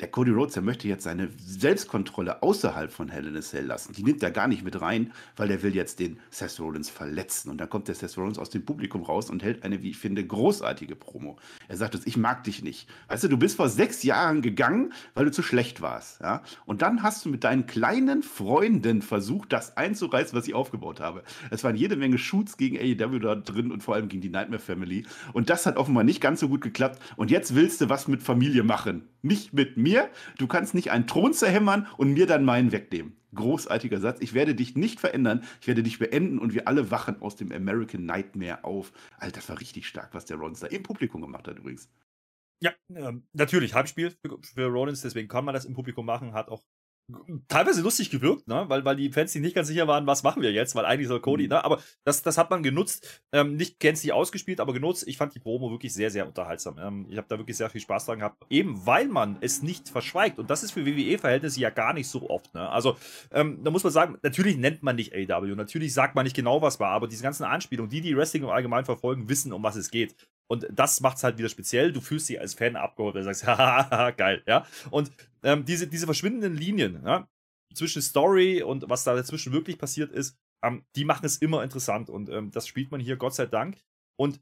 [0.00, 3.92] Der Cody Rhodes, der möchte jetzt seine Selbstkontrolle außerhalb von Hell in a Cell lassen.
[3.92, 7.48] Die nimmt er gar nicht mit rein, weil er will jetzt den Seth Rollins verletzen.
[7.48, 9.96] Und dann kommt der Seth Rollins aus dem Publikum raus und hält eine, wie ich
[9.96, 11.38] finde, großartige Promo.
[11.68, 12.88] Er sagt uns, ich mag dich nicht.
[13.06, 16.20] Weißt du, du bist vor sechs Jahren gegangen, weil du zu schlecht warst.
[16.20, 16.42] Ja?
[16.66, 21.22] Und dann hast du mit deinen kleinen Freunden versucht, das einzureißen, was ich aufgebaut habe.
[21.50, 24.60] Es waren jede Menge Shoots gegen AEW da drin und vor allem gegen die Nightmare
[24.60, 25.06] Family.
[25.32, 27.00] Und das hat offenbar nicht ganz so gut geklappt.
[27.14, 29.08] Und jetzt willst du was mit Familie machen.
[29.22, 29.83] Nicht mit mir.
[30.38, 33.16] Du kannst nicht einen Thron zerhämmern und mir dann meinen wegnehmen.
[33.34, 34.20] Großartiger Satz.
[34.20, 35.44] Ich werde dich nicht verändern.
[35.60, 38.92] Ich werde dich beenden und wir alle wachen aus dem American Nightmare auf.
[39.18, 41.88] Alter, das war richtig stark, was der da im Publikum gemacht hat übrigens.
[42.60, 46.48] Ja, ähm, natürlich, Halbspiel für, für Rollins, deswegen kann man das im Publikum machen, hat
[46.48, 46.62] auch
[47.48, 48.64] teilweise lustig gewirkt, ne?
[48.68, 51.08] weil, weil die Fans sich nicht ganz sicher waren, was machen wir jetzt, weil eigentlich
[51.08, 51.50] soll Cody, mhm.
[51.50, 51.64] ne?
[51.64, 55.04] aber das, das hat man genutzt, ähm, nicht gänzlich ausgespielt, aber genutzt.
[55.06, 56.78] Ich fand die Promo wirklich sehr, sehr unterhaltsam.
[56.78, 59.88] Ähm, ich habe da wirklich sehr viel Spaß dran gehabt, eben weil man es nicht
[59.88, 62.54] verschweigt und das ist für WWE-Verhältnisse ja gar nicht so oft.
[62.54, 62.68] Ne?
[62.68, 62.96] Also
[63.32, 66.62] ähm, da muss man sagen, natürlich nennt man nicht AW, natürlich sagt man nicht genau,
[66.62, 69.76] was war, aber diese ganzen Anspielungen, die die Wrestling im Allgemeinen verfolgen, wissen, um was
[69.76, 70.14] es geht.
[70.46, 71.92] Und das macht es halt wieder speziell.
[71.92, 74.66] Du fühlst dich als Fan abgeholt, und sagst, haha, geil, ja.
[74.90, 75.10] Und
[75.44, 77.28] ähm, diese, diese verschwindenden Linien ja,
[77.74, 82.10] zwischen Story und was da dazwischen wirklich passiert ist, ähm, die machen es immer interessant.
[82.10, 83.78] Und ähm, das spielt man hier, Gott sei Dank.
[84.18, 84.40] Und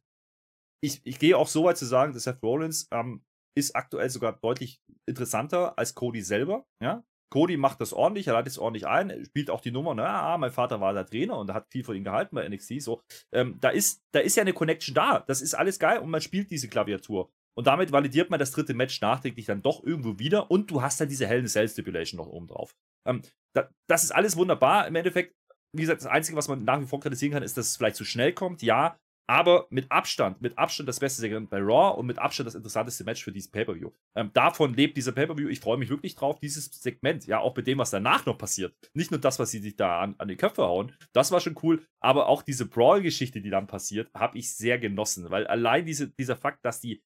[0.83, 3.25] ich, ich gehe auch so weit zu sagen, dass Seth Rollins ähm,
[3.57, 6.65] ist aktuell sogar deutlich interessanter als Cody selber.
[6.81, 7.05] Ja?
[7.31, 10.39] Cody macht das ordentlich, er leitet es ordentlich ein, spielt auch die Nummer, na, ah,
[10.39, 12.83] mein Vater war der Trainer und hat viel von ihm gehalten bei NXT.
[12.83, 15.21] So, ähm, da, ist, da ist ja eine Connection da.
[15.21, 17.33] Das ist alles geil und man spielt diese Klaviatur.
[17.55, 21.01] Und damit validiert man das dritte Match nachträglich dann doch irgendwo wieder und du hast
[21.01, 22.75] dann diese Hell in Cell Stipulation noch oben drauf.
[23.07, 23.23] Ähm,
[23.55, 24.87] da, das ist alles wunderbar.
[24.87, 25.35] Im Endeffekt,
[25.75, 27.97] wie gesagt, das Einzige, was man nach wie vor kritisieren kann, ist, dass es vielleicht
[27.97, 28.63] zu schnell kommt.
[28.63, 28.97] Ja,
[29.29, 33.05] aber mit Abstand, mit Abstand das beste Segment bei Raw und mit Abstand das interessanteste
[33.05, 33.91] Match für dieses Pay-Per-View.
[34.17, 35.49] Ähm, davon lebt dieser Pay-Per-View.
[35.49, 38.75] Ich freue mich wirklich drauf, dieses Segment, ja, auch mit dem, was danach noch passiert.
[38.95, 41.57] Nicht nur das, was sie sich da an, an die Köpfe hauen, das war schon
[41.63, 46.09] cool, aber auch diese Brawl-Geschichte, die dann passiert, habe ich sehr genossen, weil allein diese,
[46.09, 47.03] dieser Fakt, dass die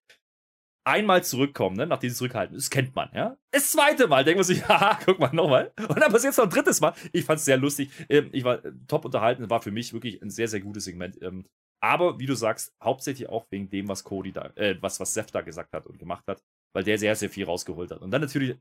[0.86, 3.36] einmal zurückkommen, ne, nachdem sie zurückhalten, das kennt man, ja.
[3.50, 5.72] Das zweite Mal denkt man sich, haha, guck mal nochmal.
[5.88, 6.94] Und dann passiert es noch ein drittes Mal.
[7.12, 7.90] Ich fand es sehr lustig.
[8.08, 11.20] Ähm, ich war äh, top unterhalten, war für mich wirklich ein sehr, sehr gutes Segment.
[11.22, 11.44] Ähm,
[11.82, 15.34] aber wie du sagst, hauptsächlich auch wegen dem, was Cody da, äh, was, was Seth
[15.34, 18.00] da gesagt hat und gemacht hat, weil der sehr, sehr viel rausgeholt hat.
[18.00, 18.56] Und dann natürlich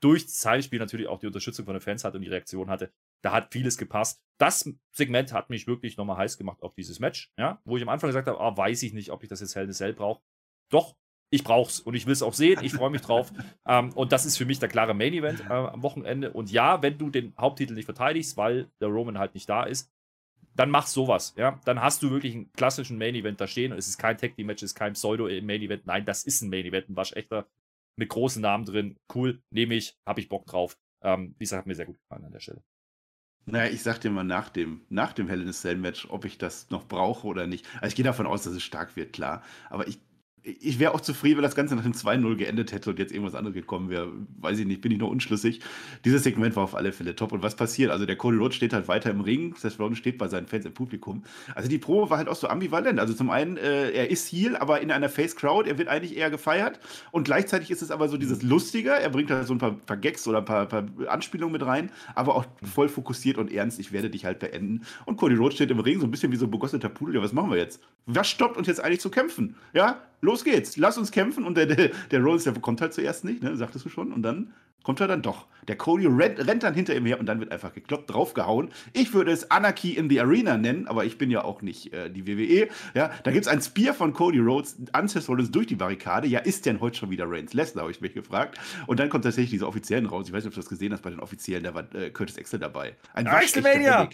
[0.00, 2.90] durch das Heimspiel natürlich auch die Unterstützung von den Fans hatte und die Reaktion hatte.
[3.22, 4.20] Da hat vieles gepasst.
[4.38, 7.88] Das Segment hat mich wirklich nochmal heiß gemacht auf dieses Match, ja, wo ich am
[7.88, 10.22] Anfang gesagt habe, ah, weiß ich nicht, ob ich das jetzt Hell in Cell brauche.
[10.70, 10.96] Doch,
[11.30, 12.60] ich brauch's und ich will es auch sehen.
[12.62, 13.32] Ich freue mich drauf.
[13.66, 16.32] ähm, und das ist für mich der klare Main Event äh, am Wochenende.
[16.32, 19.90] Und ja, wenn du den Haupttitel nicht verteidigst, weil der Roman halt nicht da ist,
[20.54, 21.60] dann mach sowas, ja.
[21.66, 24.36] Dann hast du wirklich einen klassischen Main Event da stehen und es ist kein Tag
[24.36, 25.86] Team Match, es ist kein Pseudo Main Event.
[25.86, 27.46] Nein, das ist ein Main Event, ein waschechter
[27.96, 28.96] mit großen Namen drin.
[29.14, 30.78] Cool, nehme ich, habe ich Bock drauf.
[31.02, 32.62] Ähm, wie gesagt, hat mir sehr gut gefallen an der Stelle.
[33.48, 36.24] Naja, ich sag dir mal nach dem, nach dem Hell in a Cell Match, ob
[36.24, 37.64] ich das noch brauche oder nicht.
[37.76, 39.42] Also ich gehe davon aus, dass es stark wird, klar.
[39.70, 40.00] Aber ich
[40.46, 43.34] ich wäre auch zufrieden, wenn das Ganze nach dem 2-0 geendet hätte und jetzt irgendwas
[43.34, 44.12] anderes gekommen wäre.
[44.40, 45.60] Weiß ich nicht, bin ich noch unschlüssig.
[46.04, 47.32] Dieses Segment war auf alle Fälle top.
[47.32, 47.90] Und was passiert?
[47.90, 50.64] Also der Cody Rhodes steht halt weiter im Ring, Seth Rollins steht bei seinen Fans
[50.64, 51.24] im Publikum.
[51.56, 53.00] Also die Probe war halt auch so ambivalent.
[53.00, 56.30] Also zum einen, äh, er ist Heel, aber in einer Face-Crowd, er wird eigentlich eher
[56.30, 56.78] gefeiert.
[57.10, 59.96] Und gleichzeitig ist es aber so dieses Lustige, er bringt halt so ein paar, paar
[59.96, 63.90] Gags oder ein paar, paar, Anspielungen mit rein, aber auch voll fokussiert und ernst, ich
[63.90, 64.82] werde dich halt beenden.
[65.06, 67.16] Und Cody Rhodes steht im Ring, so ein bisschen wie so ein begossener Pudel.
[67.16, 67.80] Ja, was machen wir jetzt?
[68.06, 69.56] Was stoppt uns jetzt eigentlich zu kämpfen?
[69.72, 71.44] Ja, los geht's, lass uns kämpfen.
[71.44, 74.12] Und der, der, der Rollins, der kommt halt zuerst nicht, ne, sagtest du schon.
[74.12, 74.52] Und dann
[74.86, 75.46] kommt er dann doch.
[75.66, 78.70] Der Cody rennt, rennt, dann hinter ihm her und dann wird einfach gekloppt, draufgehauen.
[78.92, 82.08] Ich würde es Anarchy in the Arena nennen, aber ich bin ja auch nicht äh,
[82.08, 82.68] die WWE.
[82.94, 86.28] Ja, da gibt es ein Spear von Cody Rhodes, Ancestor Rollins durch die Barrikade.
[86.28, 88.60] Ja, ist denn heute schon wieder Reigns Lesnar, habe ich mich gefragt.
[88.86, 90.28] Und dann kommt tatsächlich diese Offiziellen raus.
[90.28, 92.38] Ich weiß nicht, ob du das gesehen hast bei den Offiziellen, da war äh, Curtis
[92.38, 92.94] Axel dabei.
[93.12, 94.08] Ein WrestleMania!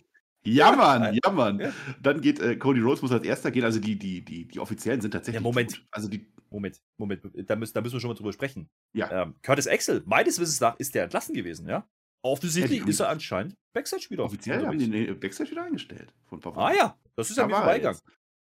[0.44, 1.60] Ja, Mann, ja, Mann.
[1.60, 1.72] Ja.
[2.02, 3.64] Dann geht äh, Cody Rhodes muss als erster gehen.
[3.64, 5.40] Also die, die, die, die Offiziellen sind tatsächlich.
[5.40, 5.76] Ja, Moment.
[5.76, 5.86] Gut.
[5.90, 6.26] Also die.
[6.50, 7.22] Moment, Moment.
[7.48, 8.68] Da müssen, da müssen wir schon mal drüber sprechen.
[8.92, 9.22] Ja.
[9.22, 11.88] Ähm, Curtis Axel, meines Wissens nach, ist der entlassen gewesen, ja?
[12.20, 14.24] Offensichtlich ja, ist er anscheinend Backstage wieder.
[14.24, 16.12] Offiziell haben die den Backstage wieder eingestellt.
[16.30, 17.98] ah ja, das ist ja mir vorbeigegangen.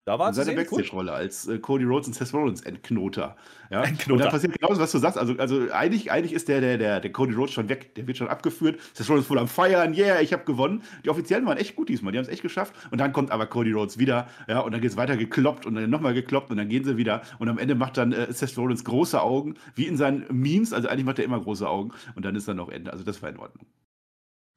[0.06, 3.36] Da war seine Backstage-Rolle als äh, Cody Rhodes und Seth Rollins Endknoter.
[3.72, 3.82] Ja?
[3.84, 4.14] Endknoter.
[4.14, 5.18] Und da passiert genauso, was du sagst.
[5.18, 7.96] Also, also eigentlich, eigentlich ist der, der, der, der Cody Rhodes schon weg.
[7.96, 8.80] Der wird schon abgeführt.
[8.94, 9.96] Seth Rollins voll am Feiern.
[9.96, 10.84] Yeah, ich habe gewonnen.
[11.04, 12.12] Die Offiziellen waren echt gut diesmal.
[12.12, 12.76] Die haben es echt geschafft.
[12.92, 14.28] Und dann kommt aber Cody Rhodes wieder.
[14.48, 16.98] Ja, und dann geht es weiter gekloppt und dann nochmal gekloppt und dann gehen sie
[16.98, 17.24] wieder.
[17.40, 20.72] Und am Ende macht dann äh, Seth Rollins große Augen, wie in seinen Memes.
[20.72, 21.94] Also eigentlich macht er immer große Augen.
[22.14, 22.94] Und dann ist dann noch Ende.
[22.94, 23.66] Also das war in Ordnung.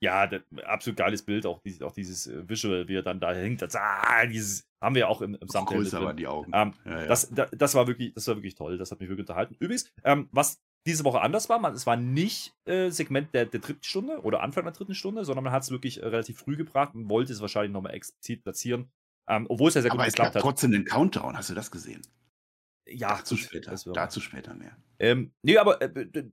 [0.00, 0.30] Ja,
[0.64, 3.62] absolut geiles Bild, auch, dieses, auch dieses äh, Visual, wie er dann da hängt.
[3.62, 5.78] Das, ah, dieses haben wir auch im, im Thumbnail.
[5.78, 6.52] Größer waren die Augen.
[6.54, 7.06] Ähm, ja, ja.
[7.06, 8.78] Das, das, das, war wirklich, das war wirklich toll.
[8.78, 9.56] Das hat mich wirklich unterhalten.
[9.58, 11.58] Übrigens, ähm, was diese Woche anders war.
[11.58, 15.24] Man, es war nicht äh, Segment der, der dritten Stunde oder Anfang der dritten Stunde,
[15.24, 18.42] sondern man hat es wirklich äh, relativ früh gebracht und wollte es wahrscheinlich nochmal explizit
[18.42, 18.90] platzieren.
[19.28, 20.42] Ähm, obwohl es ja sehr gut Aber geklappt hat.
[20.42, 22.00] trotzdem den Countdown, hast du das gesehen?
[22.90, 23.74] Ja, dazu später.
[23.92, 24.77] Dazu später mehr.
[24.98, 26.24] Ähm, nee, aber äh,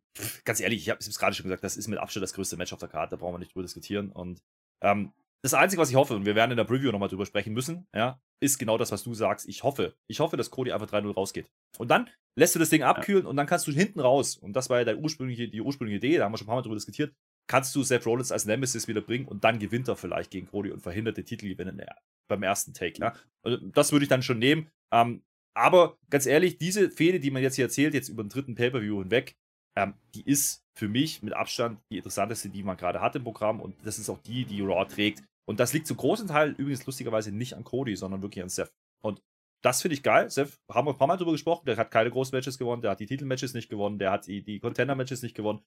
[0.44, 2.74] ganz ehrlich, ich habe es gerade schon gesagt, das ist mit Abstand das größte Match
[2.74, 4.12] auf der Karte, da brauchen wir nicht drüber diskutieren.
[4.12, 4.42] Und
[4.82, 7.54] ähm, das Einzige, was ich hoffe, und wir werden in der Preview nochmal drüber sprechen
[7.54, 9.48] müssen, ja, ist genau das, was du sagst.
[9.48, 11.52] Ich hoffe, ich hoffe, dass Cody einfach 3-0 rausgeht.
[11.78, 13.30] Und dann lässt du das Ding abkühlen ja.
[13.30, 16.26] und dann kannst du hinten raus, und das war ja ursprüngliche, die ursprüngliche Idee, da
[16.26, 17.14] haben wir schon ein paar Mal drüber diskutiert,
[17.48, 20.72] kannst du Seth Rollins als Nemesis wieder bringen und dann gewinnt er vielleicht gegen Cody
[20.72, 21.80] und verhindert den Titelgewinn
[22.28, 23.00] beim ersten Take.
[23.00, 23.14] Ja?
[23.44, 24.70] Also das würde ich dann schon nehmen.
[24.92, 25.24] Ähm,
[25.56, 29.00] aber ganz ehrlich, diese Fehde, die man jetzt hier erzählt, jetzt über den dritten Pay-Per-View
[29.00, 29.36] hinweg,
[29.78, 33.62] ähm, die ist für mich mit Abstand die interessanteste, die man gerade hat im Programm
[33.62, 35.24] und das ist auch die, die Raw trägt.
[35.48, 38.74] Und das liegt zu großen Teil übrigens lustigerweise nicht an Cody, sondern wirklich an Seth.
[39.02, 39.22] Und
[39.64, 40.30] das finde ich geil.
[40.30, 42.92] Seth, haben wir ein paar Mal drüber gesprochen, der hat keine großen Matches gewonnen, der
[42.92, 45.62] hat die Titelmatches nicht gewonnen, der hat die, die Contender-Matches nicht gewonnen.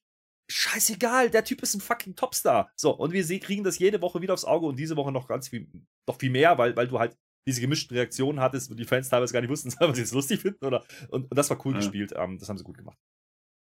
[0.51, 2.71] Scheißegal, der Typ ist ein fucking Topstar.
[2.75, 5.49] So, und wir kriegen das jede Woche wieder aufs Auge und diese Woche noch ganz
[5.49, 5.67] viel,
[6.07, 7.17] noch viel mehr, weil, weil du halt
[7.49, 10.41] diese gemischten Reaktionen hattest, wo die Fans teilweise gar nicht wussten, ob sie es lustig
[10.41, 10.83] finden oder.
[11.09, 11.79] Und, und das war cool ja.
[11.79, 12.13] gespielt.
[12.15, 12.97] Ähm, das haben sie gut gemacht.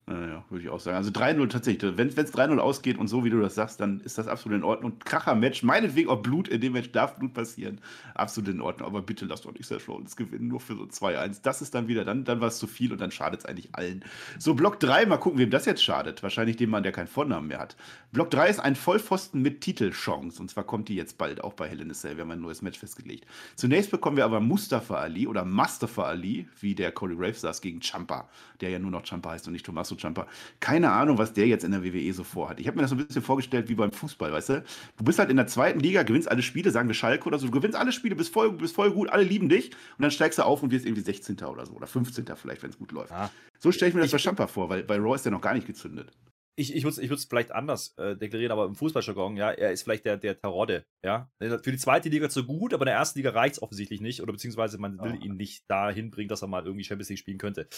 [0.09, 0.97] Ja, würde ich auch sagen.
[0.97, 1.97] Also 3-0 tatsächlich.
[1.97, 4.65] Wenn es 3-0 ausgeht und so wie du das sagst, dann ist das absolut in
[4.65, 4.99] Ordnung.
[4.99, 7.81] Kracher-Match, meinetwegen auch Blut, in dem Match darf Blut passieren.
[8.15, 8.88] Absolut in Ordnung.
[8.88, 11.43] Aber bitte lasst doch nicht Seth Rollins gewinnen, nur für so 2-1.
[11.45, 13.77] Das ist dann wieder, dann, dann war es zu viel und dann schadet es eigentlich
[13.77, 14.05] allen.
[14.41, 16.21] So, Block 3, mal gucken, wem das jetzt schadet.
[16.25, 17.77] Wahrscheinlich dem Mann, der keinen Vornamen mehr hat.
[18.11, 20.43] Block 3 ist ein Vollpfosten mit Titelchance.
[20.43, 21.93] Und zwar kommt die jetzt bald auch bei Hell in.
[21.93, 23.25] Wir haben ein neues Match festgelegt.
[23.55, 27.81] Zunächst bekommen wir aber Mustafa Ali oder Mustafa Ali, wie der Cody Graves saß, gegen
[27.81, 28.29] Champa,
[28.61, 30.26] der ja nur noch Champa heißt und nicht Tommaso Champa.
[30.61, 32.59] Kein keine Ahnung, was der jetzt in der WWE so vorhat.
[32.59, 34.64] Ich habe mir das so ein bisschen vorgestellt wie beim Fußball, weißt du?
[34.96, 37.46] Du bist halt in der zweiten Liga, gewinnst alle Spiele, sagen wir Schalke oder so,
[37.46, 40.38] du gewinnst alle Spiele, bist voll, bist voll gut, alle lieben dich und dann steigst
[40.38, 41.38] du auf und wirst irgendwie 16.
[41.44, 42.24] oder so oder 15.
[42.35, 43.12] vielleicht, wenn es gut läuft.
[43.12, 43.31] Ah.
[43.61, 45.40] So stelle ich mir das ich, bei Champa vor, weil bei Raw ist der noch
[45.40, 46.11] gar nicht gezündet
[46.55, 50.05] ich, ich würde es vielleicht anders äh, deklarieren, aber im Fußballjargon, ja, er ist vielleicht
[50.05, 51.31] der, der Tarodde, ja.
[51.38, 54.23] Für die zweite Liga zu gut, aber in der ersten Liga reicht es offensichtlich nicht,
[54.23, 55.25] oder beziehungsweise man will oh.
[55.25, 57.69] ihn nicht dahin bringen, dass er mal irgendwie Champions League spielen könnte.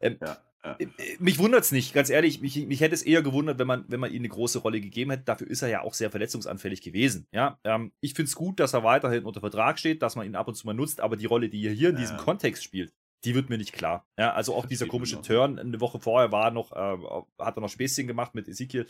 [0.00, 0.76] Ähm, ja, ja.
[0.78, 3.68] Äh, äh, mich wundert es nicht, ganz ehrlich, mich, mich hätte es eher gewundert, wenn
[3.68, 5.24] man, wenn man ihm eine große Rolle gegeben hätte.
[5.24, 7.58] Dafür ist er ja auch sehr verletzungsanfällig gewesen, ja.
[7.62, 10.48] Ähm, ich finde es gut, dass er weiterhin unter Vertrag steht, dass man ihn ab
[10.48, 12.92] und zu mal nutzt, aber die Rolle, die er hier in diesem Kontext spielt,
[13.24, 14.06] die wird mir nicht klar.
[14.18, 16.98] Ja, also auch dieser komische Turn eine Woche vorher war noch, äh,
[17.38, 18.86] hat er noch Späßchen gemacht mit Ezekiel.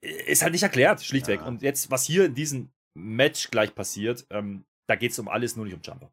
[0.00, 1.40] Ist halt nicht erklärt, schlichtweg.
[1.40, 1.46] Ja.
[1.46, 5.56] Und jetzt, was hier in diesem Match gleich passiert, ähm, da geht es um alles,
[5.56, 6.10] nur nicht um Jumper.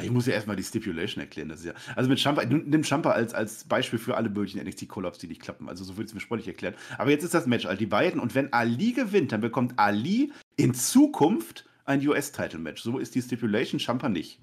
[0.00, 1.48] Ich muss ja erstmal die Stipulation erklären.
[1.48, 5.18] Das ist ja, also mit Champa, nimm Champa als, als Beispiel für alle möglichen NXT-Collabs,
[5.18, 5.68] die nicht klappen.
[5.68, 6.74] Also so würde ich es mir sportlich erklären.
[6.98, 8.20] Aber jetzt ist das Match halt die beiden.
[8.20, 12.82] Und wenn Ali gewinnt, dann bekommt Ali in Zukunft ein US-Title-Match.
[12.82, 14.40] So ist die Stipulation, Champa nicht.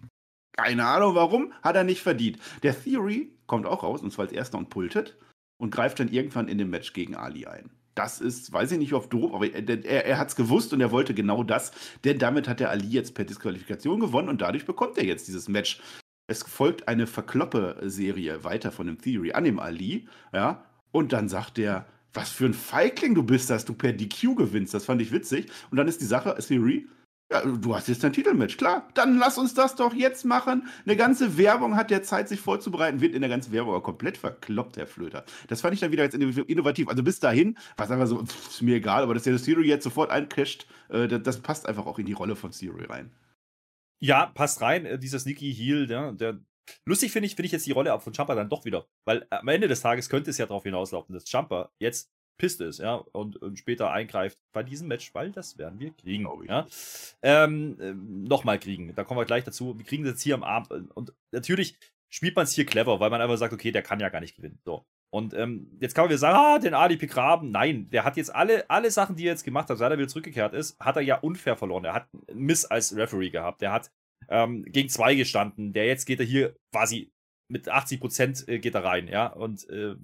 [0.62, 2.38] Keine Ahnung warum, hat er nicht verdient.
[2.64, 5.18] Der Theory kommt auch raus, und zwar als erster und pultet
[5.58, 7.70] und greift dann irgendwann in dem Match gegen Ali ein.
[7.96, 10.82] Das ist, weiß ich nicht, ob doof, aber er, er, er hat es gewusst und
[10.82, 11.72] er wollte genau das,
[12.04, 15.48] denn damit hat der Ali jetzt per Disqualifikation gewonnen und dadurch bekommt er jetzt dieses
[15.48, 15.82] Match.
[16.28, 21.58] Es folgt eine Verkloppe-Serie weiter von dem Theory an dem Ali, ja, und dann sagt
[21.58, 24.74] er, was für ein Feigling du bist, dass du per DQ gewinnst.
[24.74, 25.48] Das fand ich witzig.
[25.72, 26.88] Und dann ist die Sache, Theory,
[27.32, 28.88] ja, du hast jetzt dein Titelmatch, klar.
[28.96, 30.68] Dann lass uns das doch jetzt machen.
[30.86, 34.18] Eine ganze Werbung hat der Zeit, sich vorzubereiten, wird in der ganzen Werbung aber komplett
[34.18, 35.24] verkloppt, Herr Flöter.
[35.48, 36.88] Das fand ich dann wieder jetzt innovativ.
[36.88, 39.68] Also bis dahin war es einfach so, pff, ist mir egal, aber dass der Theory
[39.68, 43.12] jetzt sofort eincasht, äh, das, passt einfach auch in die Rolle von Theory rein.
[44.00, 46.40] Ja, passt rein, äh, dieser Sneaky Heel, der, der
[46.86, 48.86] Lustig finde ich, finde ich jetzt die Rolle von Jumper dann doch wieder.
[49.06, 52.80] Weil am Ende des Tages könnte es ja darauf hinauslaufen, dass Jumper jetzt pisst ist,
[52.80, 56.66] ja, und, und, später eingreift bei diesem Match, weil das werden wir kriegen, oh, ja.
[57.22, 59.78] Ähm, äh, Nochmal kriegen, da kommen wir gleich dazu.
[59.78, 61.78] Wir kriegen das jetzt hier am Abend und natürlich
[62.10, 64.36] spielt man es hier clever, weil man einfach sagt, okay, der kann ja gar nicht
[64.36, 64.60] gewinnen.
[64.66, 64.86] So.
[65.12, 67.52] Und ähm, jetzt kann man wieder sagen, ah, den Ali begraben.
[67.52, 70.08] Nein, der hat jetzt alle, alle Sachen, die er jetzt gemacht hat, seit er wieder
[70.08, 71.86] zurückgekehrt ist, hat er ja unfair verloren.
[71.86, 73.62] Er hat einen Miss als Referee gehabt.
[73.62, 73.92] Der hat
[74.28, 75.74] ähm, gegen zwei gestanden.
[75.74, 77.12] Der jetzt geht er hier quasi
[77.52, 79.28] mit 80 Prozent äh, geht er rein, ja.
[79.28, 79.96] Und äh,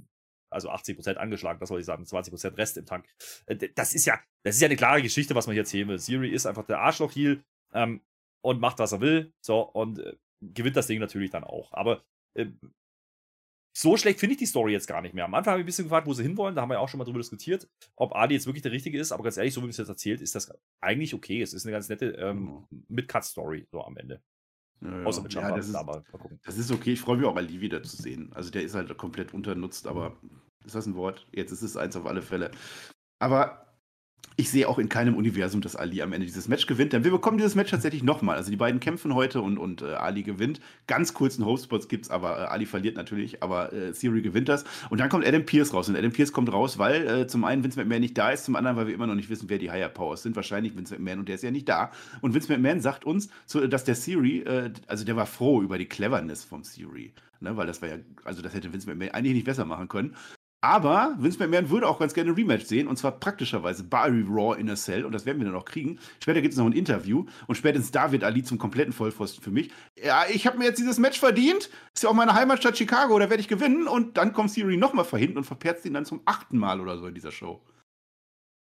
[0.56, 3.06] also 80% angeschlagen, das soll ich sagen, 20% Rest im Tank.
[3.46, 6.00] Äh, das ist ja, das ist ja eine klare Geschichte, was man hier erzählen will.
[6.00, 8.02] Siri ist einfach der Arschloch-Heal ähm,
[8.41, 9.34] und macht, was er will.
[9.41, 11.72] So, und äh, gewinnt das Ding natürlich dann auch.
[11.74, 12.48] Aber äh,
[13.78, 15.26] so schlecht finde ich die Story jetzt gar nicht mehr.
[15.26, 16.56] Am Anfang habe ich ein bisschen gefragt, wo sie hinwollen.
[16.56, 18.98] Da haben wir ja auch schon mal drüber diskutiert, ob Adi jetzt wirklich der Richtige
[18.98, 19.12] ist.
[19.12, 21.41] Aber ganz ehrlich, so wie es jetzt erzählt, ist das eigentlich okay.
[21.41, 22.86] Es ist eine ganz nette ähm, mhm.
[22.88, 24.22] Mid-Cut-Story so am Ende.
[24.81, 25.77] Ja, Außer mit ja, das, ist,
[26.45, 26.93] das ist okay.
[26.93, 28.31] Ich freue mich auch, Ali wieder zu sehen.
[28.33, 30.17] Also der ist halt komplett unternutzt, aber
[30.65, 31.25] ist das ein Wort?
[31.31, 32.51] Jetzt ist es eins auf alle Fälle.
[33.19, 33.64] Aber
[34.38, 36.93] ich sehe auch in keinem Universum, dass Ali am Ende dieses Match gewinnt.
[36.93, 38.35] Denn wir bekommen dieses Match tatsächlich nochmal.
[38.35, 40.59] Also die beiden kämpfen heute und, und äh, Ali gewinnt.
[40.88, 41.45] Ganz kurzen
[41.88, 44.65] gibt es, aber äh, Ali verliert natürlich, aber äh, Theory gewinnt das.
[44.89, 45.88] Und dann kommt Adam Pierce raus.
[45.88, 48.55] Und Adam Pierce kommt raus, weil äh, zum einen Vince McMahon nicht da ist, zum
[48.55, 50.35] anderen, weil wir immer noch nicht wissen, wer die Higher Powers sind.
[50.35, 51.91] Wahrscheinlich Vince McMahon und der ist ja nicht da.
[52.21, 55.77] Und Vince McMahon sagt uns, so, dass der Theory, äh, also der war froh über
[55.77, 57.13] die Cleverness vom Theory.
[57.41, 60.15] Ne, weil das war ja, also das hätte Vince McMahon eigentlich nicht besser machen können.
[60.65, 64.60] Aber Vince McMahon würde auch ganz gerne ein Rematch sehen, und zwar praktischerweise bei Raw
[64.60, 65.99] in a Cell, und das werden wir dann auch kriegen.
[66.19, 69.51] Später gibt es noch ein Interview, und spätestens da wird Ali zum kompletten Vollpfosten für
[69.51, 69.69] mich.
[69.95, 73.30] Ja, ich habe mir jetzt dieses Match verdient, ist ja auch meine Heimatstadt Chicago, da
[73.30, 76.58] werde ich gewinnen, und dann kommt Theory nochmal verhinten und verperzt ihn dann zum achten
[76.58, 77.62] Mal oder so in dieser Show.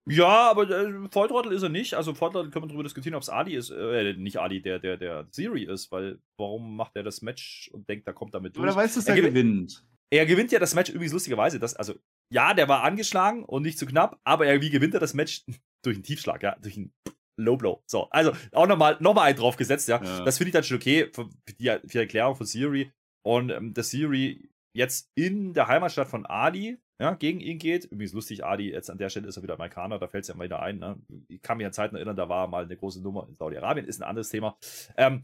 [0.10, 1.93] Ja, aber äh, Volltrottel ist er nicht.
[1.93, 4.97] Also Volltrottel können wir darüber diskutieren, ob es Ali ist, äh, nicht Ali, der, der,
[4.97, 8.63] der Theory ist, weil warum macht er das Match und denkt, da kommt damit durch?
[8.63, 9.86] Oder weißt du, dass er, er gewinnt.
[10.11, 11.59] Er gewinnt ja das Match übrigens lustigerweise.
[11.59, 11.95] Das, also,
[12.31, 15.43] ja, der war angeschlagen und nicht zu knapp, aber er, wie gewinnt er das Match?
[15.83, 16.93] durch einen Tiefschlag, ja, durch einen
[17.37, 17.83] Low Blow.
[17.87, 20.01] So, also auch nochmal noch mal einen draufgesetzt, ja.
[20.01, 20.23] ja.
[20.23, 22.91] Das finde ich dann schon okay für die, für die Erklärung von Siri.
[23.25, 27.85] Und ähm, dass Siri jetzt in der Heimatstadt von Adi ja, gegen ihn geht.
[27.85, 30.35] Übrigens lustig, Adi, jetzt an der Stelle ist er wieder Amerikaner, da fällt es ja
[30.35, 30.79] immer wieder ein.
[30.79, 30.97] Ne?
[31.27, 34.01] Ich kann mich an Zeiten erinnern, da war mal eine große Nummer in Saudi-Arabien, ist
[34.01, 34.57] ein anderes Thema.
[34.95, 35.23] Ähm,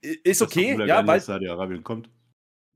[0.00, 2.10] ist okay, ja, weil Saudi-Arabien kommt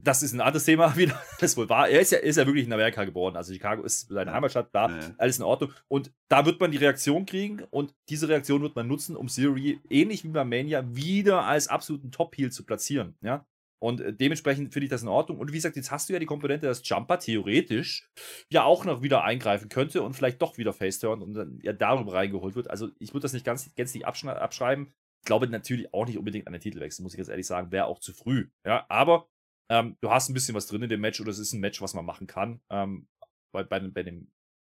[0.03, 1.21] das ist ein anderes Thema wieder.
[1.39, 1.89] Das wohl war.
[1.89, 3.37] Er ist ja, ist ja wirklich in Amerika geboren.
[3.37, 5.15] Also Chicago ist seine Heimatstadt, da ja.
[5.19, 5.73] alles in Ordnung.
[5.89, 9.81] Und da wird man die Reaktion kriegen und diese Reaktion wird man nutzen, um Siri
[9.89, 13.17] ähnlich wie bei Mania wieder als absoluten Top-Heel zu platzieren.
[13.23, 13.47] Ja.
[13.83, 15.39] Und äh, dementsprechend finde ich das in Ordnung.
[15.39, 18.09] Und wie gesagt, jetzt hast du ja die Komponente, dass Jumper theoretisch
[18.51, 22.13] ja auch noch wieder eingreifen könnte und vielleicht doch wieder Faceturn und dann ja darüber
[22.13, 22.71] reingeholt wird.
[22.71, 24.93] Also ich würde das nicht ganz gänzlich abschreiben.
[25.23, 27.87] Ich glaube natürlich auch nicht unbedingt an den Titelwechsel, muss ich jetzt ehrlich sagen, wäre
[27.87, 28.49] auch zu früh.
[28.65, 29.29] Ja, aber
[29.71, 31.81] ähm, du hast ein bisschen was drin in dem Match oder es ist ein Match,
[31.81, 32.61] was man machen kann.
[32.71, 33.09] Ähm,
[33.55, 34.31] bei, bei, bei dem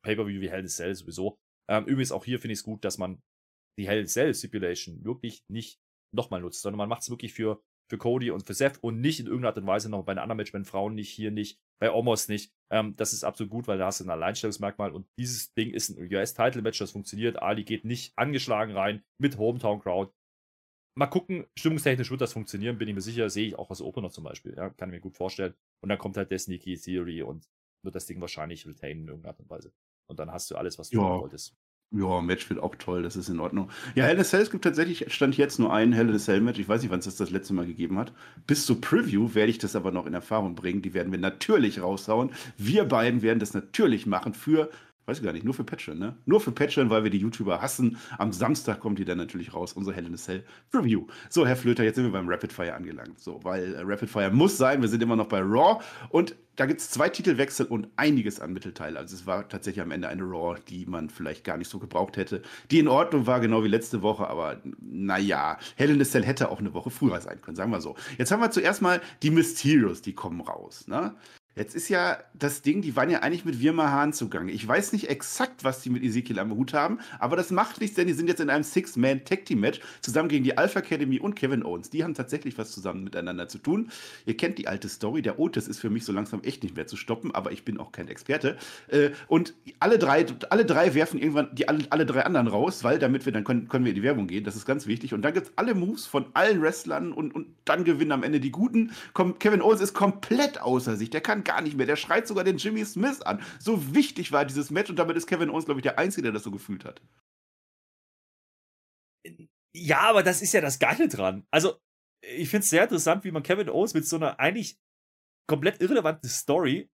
[0.05, 1.39] Pay-Per-View wie Hell in Cell sowieso.
[1.71, 3.23] Ähm, übrigens auch hier finde ich es gut, dass man
[3.79, 5.81] die Hell in Cell Stipulation wirklich nicht
[6.15, 9.21] nochmal nutzt, sondern man macht es wirklich für, für Cody und für Seth und nicht
[9.21, 11.59] in irgendeiner Art und Weise noch bei einem anderen Match, den Frauen nicht, hier nicht,
[11.81, 12.53] bei Omos nicht.
[12.71, 15.89] Ähm, das ist absolut gut, weil da hast du ein Alleinstellungsmerkmal und dieses Ding ist
[15.89, 17.41] ein US-Title-Match, das funktioniert.
[17.41, 20.13] Ali geht nicht angeschlagen rein mit Hometown-Crowd
[20.95, 24.11] mal gucken, stimmungstechnisch wird das funktionieren, bin ich mir sicher, sehe ich auch als Opener
[24.11, 25.55] zum Beispiel, ja, kann ich mir gut vorstellen.
[25.81, 27.49] Und dann kommt halt der Sneaky Theory und
[27.83, 29.73] wird das Ding wahrscheinlich retainen in irgendeiner Art und Weise.
[30.07, 31.21] Und dann hast du alles, was du ja.
[31.21, 31.57] wolltest.
[31.95, 33.71] Ja, Match wird auch toll, das ist in Ordnung.
[33.95, 36.19] Ja, Hell in a Cell, es gibt tatsächlich, stand jetzt nur ein Hell in a
[36.19, 36.59] Cell Match.
[36.59, 38.15] Ich weiß nicht, wann es das das letzte Mal gegeben hat.
[38.47, 40.81] Bis zur Preview werde ich das aber noch in Erfahrung bringen.
[40.81, 42.31] Die werden wir natürlich raushauen.
[42.57, 44.71] Wir beiden werden das natürlich machen für
[45.05, 46.17] Weiß ich gar nicht, nur für Patreon, ne?
[46.27, 47.97] Nur für Patreon, weil wir die YouTuber hassen.
[48.19, 51.09] Am Samstag kommt die dann natürlich raus, unsere Hell in a Cell Review.
[51.29, 53.19] So, Herr Flöter, jetzt sind wir beim Rapid Fire angelangt.
[53.19, 56.67] So, weil äh, Rapid Fire muss sein, wir sind immer noch bei Raw und da
[56.67, 58.97] gibt es zwei Titelwechsel und einiges an Mittelteil.
[58.97, 62.17] Also es war tatsächlich am Ende eine Raw, die man vielleicht gar nicht so gebraucht
[62.17, 62.43] hätte.
[62.71, 66.49] Die in Ordnung war, genau wie letzte Woche, aber naja, Hell in a Cell hätte
[66.49, 67.97] auch eine Woche früher sein können, sagen wir so.
[68.19, 70.87] Jetzt haben wir zuerst mal die Mysterios, die kommen raus.
[70.87, 71.17] Ne?
[71.55, 74.53] Jetzt ist ja das Ding, die waren ja eigentlich mit Wirma Hahn zugange.
[74.53, 77.95] Ich weiß nicht exakt, was die mit Ezekiel am Hut haben, aber das macht nichts,
[77.97, 81.91] denn die sind jetzt in einem Six-Man-Tag-Team-Match zusammen gegen die Alpha Academy und Kevin Owens.
[81.91, 83.91] Die haben tatsächlich was zusammen miteinander zu tun.
[84.25, 85.21] Ihr kennt die alte Story.
[85.21, 87.79] Der Otis ist für mich so langsam echt nicht mehr zu stoppen, aber ich bin
[87.79, 88.57] auch kein Experte.
[88.89, 92.99] Äh, und alle drei, alle drei werfen irgendwann die alle, alle drei anderen raus, weil
[92.99, 94.45] damit wir dann können, können wir in die Werbung gehen.
[94.45, 95.13] Das ist ganz wichtig.
[95.13, 98.41] Und dann gibt es alle Moves von allen Wrestlern und, und dann gewinnen am Ende
[98.41, 98.93] die Guten.
[99.39, 101.11] Kevin Owens ist komplett außer sich.
[101.11, 101.87] Der kann gar nicht mehr.
[101.87, 103.43] Der schreit sogar den Jimmy Smith an.
[103.59, 106.33] So wichtig war dieses Match und damit ist Kevin Owens, glaube ich, der Einzige, der
[106.33, 107.03] das so gefühlt hat.
[109.75, 111.47] Ja, aber das ist ja das Geile dran.
[111.51, 111.81] Also,
[112.23, 114.79] ich finde es sehr interessant, wie man Kevin Owens mit so einer eigentlich
[115.49, 116.91] komplett irrelevanten Story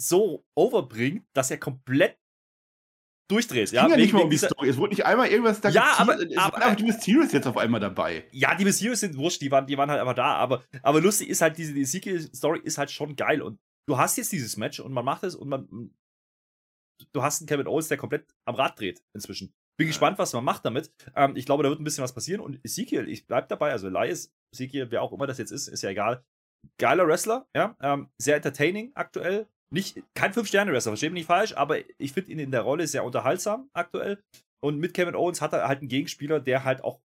[0.00, 2.18] so overbringt, dass er komplett
[3.30, 3.70] durchdreht.
[3.72, 4.68] Ja, ja nicht mal um die Story.
[4.68, 7.56] Es wurde nicht einmal irgendwas da Ja, aber, es aber, waren die Mysterious jetzt auf
[7.56, 8.24] einmal dabei.
[8.32, 10.34] Ja, die Mysterious sind wurscht, die waren, die waren halt einfach da.
[10.34, 13.42] Aber, aber lustig ist halt, diese die Ezekiel-Story ist halt schon geil.
[13.42, 13.58] Und
[13.88, 15.94] du hast jetzt dieses Match und man macht es und man.
[17.12, 19.52] Du hast einen Kevin Owens, der komplett am Rad dreht inzwischen.
[19.76, 20.92] Bin gespannt, was man macht damit.
[21.16, 22.40] Ähm, ich glaube, da wird ein bisschen was passieren.
[22.40, 25.82] Und Ezekiel, ich bleib dabei, also Elias, Ezekiel, wer auch immer das jetzt ist, ist
[25.82, 26.24] ja egal.
[26.78, 27.76] Geiler Wrestler, ja.
[27.80, 29.48] Ähm, sehr entertaining aktuell.
[29.72, 33.04] Nicht, kein Fünf-Sterne-Wrestler, verstehe mich nicht falsch, aber ich finde ihn in der Rolle sehr
[33.04, 34.22] unterhaltsam aktuell.
[34.62, 37.00] Und mit Kevin Owens hat er halt einen Gegenspieler, der halt auch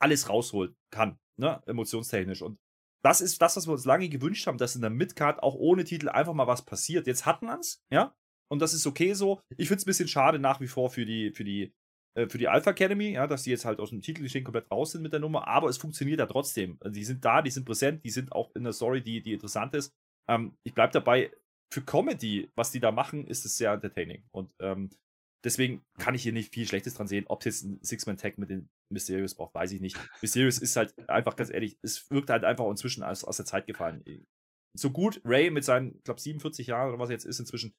[0.00, 2.42] alles rausholen kann, ne, emotionstechnisch.
[2.42, 2.58] Und
[3.02, 5.84] das ist das, was wir uns lange gewünscht haben, dass in der Midcard auch ohne
[5.84, 7.06] Titel einfach mal was passiert.
[7.06, 8.14] Jetzt hatten wir es, ja,
[8.50, 9.40] und das ist okay so.
[9.56, 11.72] Ich finde es ein bisschen schade nach wie vor für die, für die,
[12.14, 14.92] äh, für die Alpha Academy, ja, dass die jetzt halt aus dem Titelgeschehen komplett raus
[14.92, 16.76] sind mit der Nummer, aber es funktioniert ja trotzdem.
[16.80, 19.32] Also die sind da, die sind präsent, die sind auch in der Story, die, die
[19.32, 19.92] interessant ist.
[20.28, 21.30] Ähm, ich bleibe dabei,
[21.72, 24.24] für Comedy, was die da machen, ist es sehr entertaining.
[24.32, 24.90] Und ähm,
[25.44, 27.24] deswegen kann ich hier nicht viel Schlechtes dran sehen.
[27.28, 29.96] Ob es jetzt ein Six-Man-Tag mit den Mysterious braucht, weiß ich nicht.
[30.22, 33.66] Mysterious ist halt einfach ganz ehrlich, es wirkt halt einfach inzwischen aus, aus der Zeit
[33.66, 34.04] gefallen.
[34.74, 37.74] So gut Ray mit seinen, ich glaube, 47 Jahren oder was er jetzt ist inzwischen,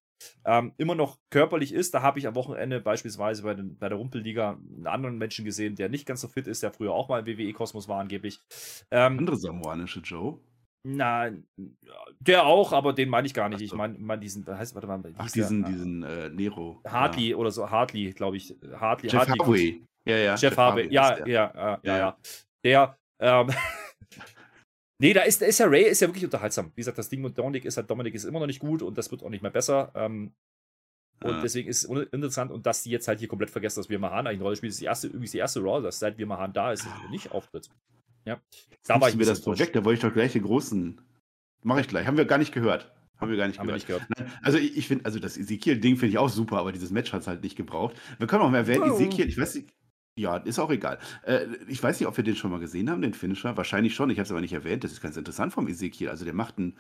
[0.46, 1.94] ähm, immer noch körperlich ist.
[1.94, 5.76] Da habe ich am Wochenende beispielsweise bei, den, bei der Rumpelliga einen anderen Menschen gesehen,
[5.76, 8.40] der nicht ganz so fit ist, der früher auch mal im WWE-Kosmos war angeblich.
[8.92, 10.40] Ähm, Andere samoanische Joe?
[10.84, 11.30] Na,
[12.20, 13.62] der auch, aber den meine ich gar nicht.
[13.62, 16.82] Ich meine mein diesen, heißt, warte mal, Ach, diesen, der, diesen äh, Nero.
[16.88, 17.36] Hartley ja.
[17.36, 18.56] oder so, Hartley, glaube ich.
[18.74, 19.38] Hartley, Jeff Hartley.
[19.38, 19.88] Harvey.
[20.06, 20.32] Ja, ja.
[20.32, 22.18] Jeff, Jeff Harvey, ja, ja, ja, ja, ja.
[22.64, 23.50] Der, ähm,
[25.00, 26.72] nee, da ist, da ist ja Ray ist ja wirklich unterhaltsam.
[26.74, 28.98] Wie gesagt, das Ding mit Dominic ist halt, Dominic ist immer noch nicht gut und
[28.98, 29.92] das wird auch nicht mehr besser.
[29.94, 30.34] Ähm,
[31.24, 31.42] und ja.
[31.42, 34.26] deswegen ist es interessant und dass die jetzt halt hier komplett vergessen, dass wir Mahan
[34.26, 34.72] eigentlich eine Rolle spielt.
[34.72, 37.32] Das ist die erste, übrigens die erste Raw, dass seit wir Mahan da ist, nicht
[37.32, 37.70] auftritt.
[38.26, 38.40] Ja.
[38.86, 41.02] Da war ich mir das Projekt, da wollte ich doch gleich den großen.
[41.64, 42.08] Mache ich gleich.
[42.08, 42.92] Haben wir gar nicht gehört.
[43.18, 43.76] Haben wir gar nicht, gehört.
[43.76, 44.04] Nicht gehört.
[44.42, 47.22] Also ich, ich finde, also das Ezekiel-Ding finde ich auch super, aber dieses Match hat
[47.22, 47.96] es halt nicht gebraucht.
[48.18, 48.96] Wir können auch mal erwähnen, oh.
[48.96, 49.70] Ezekiel, ich weiß nicht,
[50.18, 50.98] ja, ist auch egal.
[51.24, 53.56] Äh, ich weiß nicht, ob wir den schon mal gesehen haben, den Finisher.
[53.56, 54.84] Wahrscheinlich schon, ich habe es aber nicht erwähnt.
[54.84, 56.10] Das ist ganz interessant vom Ezekiel.
[56.10, 56.76] Also der macht einen,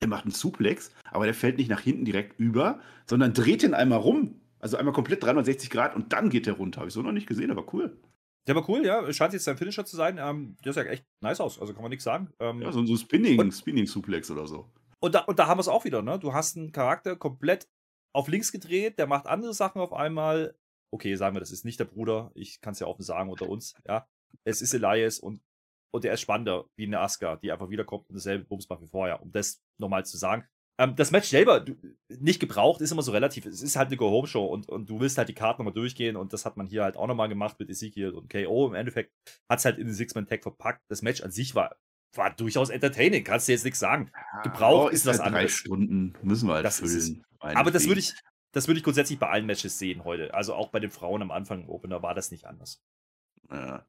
[0.00, 3.74] der macht einen Suplex, aber der fällt nicht nach hinten direkt über, sondern dreht ihn
[3.74, 4.40] einmal rum.
[4.60, 6.80] Also einmal komplett 360 Grad und dann geht er runter.
[6.80, 7.96] Habe ich so noch nicht gesehen, aber cool.
[8.46, 9.12] Der war cool, ja.
[9.12, 10.18] Scheint jetzt sein Finisher zu sein.
[10.18, 12.32] Ähm, der sah echt nice aus, also kann man nichts sagen.
[12.40, 14.70] Ähm, ja, so ein so Spinning, Spinning-Suplex oder so.
[15.00, 16.18] Und da, und da haben wir es auch wieder, ne?
[16.18, 17.68] Du hast einen Charakter komplett
[18.12, 20.54] auf links gedreht, der macht andere Sachen auf einmal.
[20.92, 22.32] Okay, sagen wir, das ist nicht der Bruder.
[22.34, 24.06] Ich kann es ja offen sagen unter uns, ja.
[24.44, 25.40] Es ist Elias und,
[25.92, 28.88] und der ist spannender wie eine Aska, die einfach wiederkommt und dasselbe Bums macht wie
[28.88, 29.22] vorher.
[29.22, 30.46] Um das nochmal zu sagen.
[30.80, 31.76] Ähm, das Match selber du,
[32.08, 33.44] nicht gebraucht, ist immer so relativ.
[33.44, 36.32] Es ist halt eine Go-Home-Show und, und du willst halt die Karten nochmal durchgehen und
[36.32, 38.66] das hat man hier halt auch nochmal gemacht mit Ezekiel und KO.
[38.66, 39.12] Im Endeffekt
[39.46, 40.80] hat es halt in den Six-Man-Tag verpackt.
[40.88, 41.76] Das Match an sich war,
[42.14, 44.10] war durchaus entertaining, kannst du jetzt nichts sagen.
[44.42, 45.44] Gebraucht oh, ist, was anderes.
[45.44, 47.26] Drei Stunden müssen wir halt das füllen.
[47.40, 48.14] aber das würde ich,
[48.52, 50.32] das würde ich grundsätzlich bei allen Matches sehen heute.
[50.32, 52.82] Also auch bei den Frauen am Anfang im Opener war das nicht anders.
[53.50, 53.84] Ja.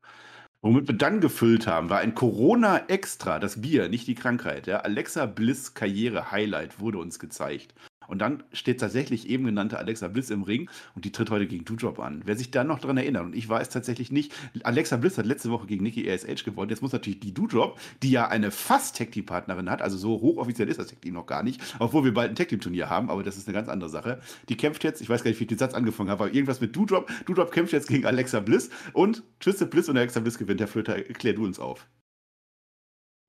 [0.63, 4.67] Womit wir dann gefüllt haben, war ein Corona Extra, das Bier, nicht die Krankheit.
[4.67, 4.81] Ja.
[4.81, 7.73] Alexa Bliss Karriere Highlight wurde uns gezeigt.
[8.07, 11.63] Und dann steht tatsächlich eben genannte Alexa Bliss im Ring und die tritt heute gegen
[11.65, 12.21] Doudrop an.
[12.25, 14.33] Wer sich da noch dran erinnert, und ich weiß tatsächlich nicht,
[14.63, 16.69] Alexa Bliss hat letzte Woche gegen Nikki ASH gewonnen.
[16.69, 20.19] Jetzt muss natürlich die Doudrop, die ja eine fast Tag Team Partnerin hat, also so
[20.19, 22.89] hochoffiziell ist das Tag Team noch gar nicht, obwohl wir bald ein Tag Team Turnier
[22.89, 24.19] haben, aber das ist eine ganz andere Sache.
[24.49, 26.59] Die kämpft jetzt, ich weiß gar nicht, wie ich den Satz angefangen habe, aber irgendwas
[26.59, 27.09] mit Doudrop.
[27.25, 30.59] Doudrop kämpft jetzt gegen Alexa Bliss und Twisted Bliss und Alexa Bliss gewinnt.
[30.59, 31.87] Herr Flöter, klär du uns auf.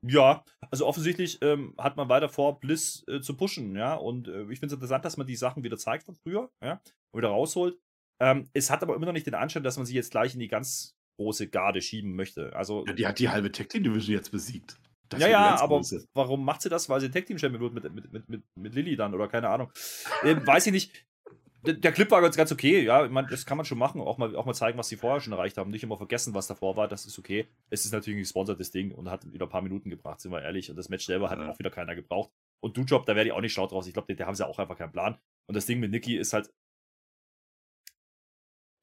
[0.05, 3.95] Ja, also offensichtlich ähm, hat man weiter vor, Bliss äh, zu pushen, ja.
[3.95, 6.81] Und äh, ich finde es interessant, dass man die Sachen wieder zeigt von früher, ja,
[7.13, 7.79] und wieder rausholt.
[8.21, 10.41] Ähm, es hat aber immer noch nicht den Anschein, dass man sie jetzt gleich in
[10.41, 12.55] die ganz große Garde schieben möchte.
[12.57, 14.77] Also, ja, die hat die halbe Tech Team Division jetzt besiegt.
[15.09, 16.07] Das ja, ja, aber große.
[16.15, 16.89] warum macht sie das?
[16.89, 19.51] Weil sie Tech Team Champion wird mit, mit, mit, mit, mit Lilly dann oder keine
[19.51, 19.71] Ahnung.
[20.25, 21.07] Ähm, weiß ich nicht
[21.65, 23.05] der Clip war ganz, ganz okay, ja.
[23.05, 24.01] Ich meine, das kann man schon machen.
[24.01, 25.71] Auch mal, auch mal zeigen, was sie vorher schon erreicht haben.
[25.71, 26.89] Nicht immer vergessen, was davor war.
[26.89, 27.47] Das ist okay.
[27.71, 30.43] Es ist natürlich ein gesponsertes Ding und hat wieder ein paar Minuten gebracht, sind wir
[30.43, 30.71] ehrlich.
[30.71, 31.51] Und das Match selber hat ja.
[31.51, 32.33] auch wieder keiner gebraucht.
[32.61, 33.87] Und Du-Job, da werde ich auch nicht schlau draus.
[33.87, 35.19] Ich glaube, da haben sie auch einfach keinen Plan.
[35.49, 36.53] Und das Ding mit Nikki ist halt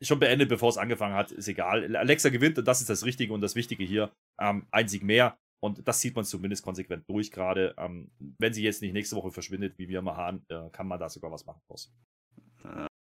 [0.01, 1.31] schon beendet, bevor es angefangen hat.
[1.31, 1.95] Ist egal.
[1.95, 4.11] Alexa gewinnt und das ist das Richtige und das Wichtige hier.
[4.39, 5.37] Ähm, ein Sieg mehr.
[5.61, 7.75] Und das sieht man zumindest konsequent durch gerade.
[7.77, 10.99] Ähm, wenn sie jetzt nicht nächste Woche verschwindet, wie wir mal haben, äh, kann man
[10.99, 11.91] da sogar was machen draus.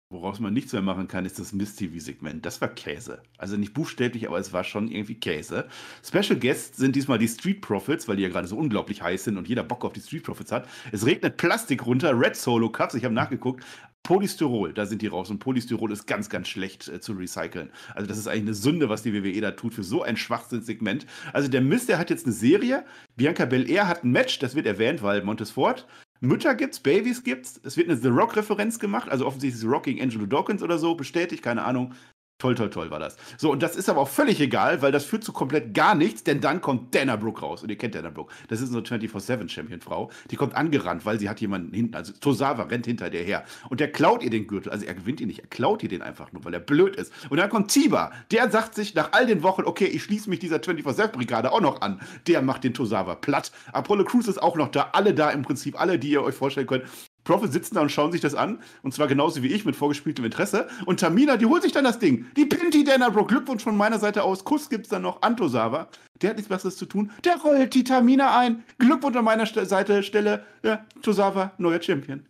[0.08, 2.46] Woraus man nichts mehr machen kann, ist das Miss-TV-Segment.
[2.46, 3.22] Das war Käse.
[3.38, 5.68] Also nicht buchstäblich, aber es war schon irgendwie Käse.
[6.04, 9.36] Special Guests sind diesmal die Street Profits, weil die ja gerade so unglaublich heiß sind
[9.36, 10.68] und jeder Bock auf die Street Profits hat.
[10.92, 13.64] Es regnet Plastik runter, Red Solo Cups, ich habe nachgeguckt.
[14.04, 15.28] Polystyrol, da sind die raus.
[15.30, 17.72] Und Polystyrol ist ganz, ganz schlecht äh, zu recyceln.
[17.92, 21.04] Also das ist eigentlich eine Sünde, was die WWE da tut für so ein Schwachsinnssegment.
[21.32, 22.84] Also der Mist, der hat jetzt eine Serie.
[23.16, 25.88] Bianca Belair hat ein Match, das wird erwähnt, weil Montesfort
[26.20, 27.60] Mütter gibt's, Babys gibt's.
[27.62, 30.78] Es wird eine The Rock-Referenz gemacht, also offensichtlich ist The Rock gegen Angelo Dawkins oder
[30.78, 31.94] so, bestätigt, keine Ahnung.
[32.38, 33.16] Toll, toll, toll war das.
[33.38, 36.22] So, und das ist aber auch völlig egal, weil das führt zu komplett gar nichts,
[36.22, 37.62] denn dann kommt Dana Brooke raus.
[37.62, 38.30] Und ihr kennt Dana Brooke.
[38.48, 40.10] Das ist eine 24-7-Champion-Frau.
[40.30, 43.44] Die kommt angerannt, weil sie hat jemanden hinten, also Tosawa rennt hinter der her.
[43.70, 44.70] Und der klaut ihr den Gürtel.
[44.70, 47.10] Also er gewinnt ihn nicht, er klaut ihr den einfach nur, weil er blöd ist.
[47.30, 48.12] Und dann kommt Tiba.
[48.30, 51.80] Der sagt sich nach all den Wochen, okay, ich schließe mich dieser 24-7-Brigade auch noch
[51.80, 52.02] an.
[52.26, 53.50] Der macht den Tosawa platt.
[53.72, 54.90] Apollo Crews ist auch noch da.
[54.92, 56.84] Alle da im Prinzip, alle, die ihr euch vorstellen könnt.
[57.26, 58.60] Profit sitzen da und schauen sich das an.
[58.82, 60.68] Und zwar genauso wie ich, mit vorgespieltem Interesse.
[60.86, 62.26] Und Tamina, die holt sich dann das Ding.
[62.36, 63.26] Die Pinty Dana Bro.
[63.26, 64.44] Glückwunsch von meiner Seite aus.
[64.44, 65.20] Kuss gibt's dann noch.
[65.22, 65.88] Antosawa.
[66.22, 67.10] Der hat nichts Besseres zu tun.
[67.24, 68.64] Der rollt die Tamina ein.
[68.78, 70.02] Glückwunsch an meiner Seite.
[70.02, 70.46] Stelle.
[70.62, 72.26] Ja, Tosawa, neuer Champion.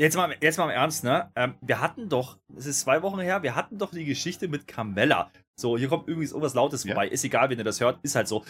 [0.00, 1.30] Jetzt mal, jetzt mal im Ernst, ne?
[1.36, 4.66] Ähm, wir hatten doch, es ist zwei Wochen her, wir hatten doch die Geschichte mit
[4.66, 5.30] Carmella.
[5.56, 7.04] So, hier kommt übrigens irgendwas Lautes vorbei.
[7.04, 7.12] Ja.
[7.12, 8.42] Ist egal, wenn ihr das hört, ist halt so.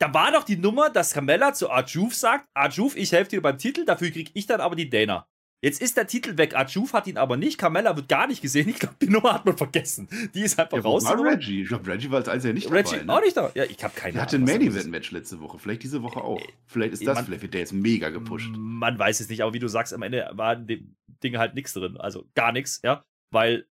[0.00, 3.58] Da war doch die Nummer, dass Carmella zu Arjuf sagt, Arjuf, ich helfe dir beim
[3.58, 5.26] Titel, dafür krieg ich dann aber die Dana.
[5.60, 6.54] Jetzt ist der Titel weg.
[6.54, 7.58] Ajuv hat ihn aber nicht.
[7.58, 8.68] Carmella wird gar nicht gesehen.
[8.68, 10.06] Ich glaube, die Nummer hat man vergessen.
[10.32, 11.04] Die ist einfach Ja, raus.
[11.04, 11.62] war Reggie?
[11.62, 13.04] Ich glaube, Reggie war als einziger nicht Reggie dabei.
[13.06, 13.12] Ne?
[13.12, 13.50] auch nicht da.
[13.56, 14.60] Ja, ich habe keine Der hatte ein Main.
[14.60, 15.58] Event Match letzte Woche.
[15.58, 16.40] Vielleicht diese Woche auch.
[16.68, 18.52] Vielleicht ist das, man- vielleicht wird der jetzt mega gepusht.
[18.56, 20.94] Man weiß es nicht, aber wie du sagst, am Ende war in dem
[21.24, 21.96] Ding halt nichts drin.
[21.96, 23.04] Also gar nichts, ja.
[23.32, 23.66] Weil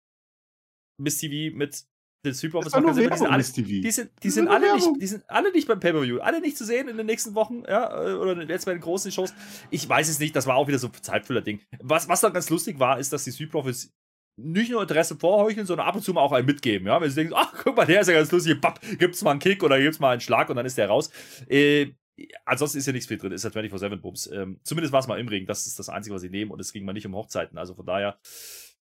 [1.00, 1.86] Miss TV mit
[2.26, 4.90] den Super Das war nur die sind alle, die sind, die Das sind alle nicht,
[5.00, 8.10] die sind alle nicht beim Pay-Per-View, alle nicht zu sehen in den nächsten Wochen, ja,
[8.10, 9.34] äh, oder jetzt bei den großen Shows.
[9.70, 11.62] Ich weiß es nicht, das war auch wieder so ein Zeitfüller-Ding.
[11.82, 13.94] Was, was dann ganz lustig war, ist, dass die Street Profits
[14.38, 17.00] nicht nur Interesse vorheucheln, sondern ab und zu mal auch einen mitgeben, ja.
[17.00, 19.40] Wenn sie denken, ach, guck mal, der ist ja ganz lustig, papp, gibt's mal einen
[19.40, 21.10] Kick oder gibt's mal einen Schlag und dann ist der raus.
[21.48, 21.94] Äh,
[22.46, 24.28] ansonsten ist ja nichts viel drin, ist ja 24-7-Bums.
[24.32, 26.60] Ähm, zumindest war es mal im Ring, das ist das Einzige, was sie nehmen und
[26.60, 27.58] es ging mal nicht um Hochzeiten.
[27.58, 28.18] Also von daher,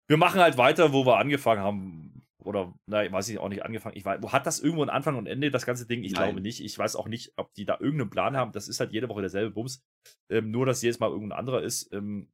[0.08, 2.26] wir machen halt weiter, wo wir angefangen haben.
[2.42, 3.98] Oder, na, weiß ich auch nicht, angefangen.
[3.98, 6.04] Ich weiß, wo hat das irgendwo einen Anfang und Ende, das ganze Ding?
[6.04, 6.30] Ich Nein.
[6.30, 6.64] glaube nicht.
[6.64, 8.54] Ich weiß auch nicht, ob die da irgendeinen Plan haben.
[8.54, 9.84] Das ist halt jede Woche derselbe Bums.
[10.30, 11.92] Ähm, nur, dass jedes Mal irgendein anderer ist.
[11.92, 12.32] Ähm,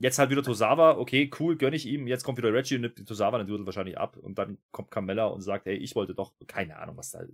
[0.00, 2.08] jetzt halt wieder Tosawa, okay, cool, gönn ich ihm.
[2.08, 4.16] Jetzt kommt wieder Reggie und nimmt die Tosawa dann Gürtel wahrscheinlich ab.
[4.16, 7.24] Und dann kommt Carmella und sagt, ey, ich wollte doch, keine Ahnung, was da.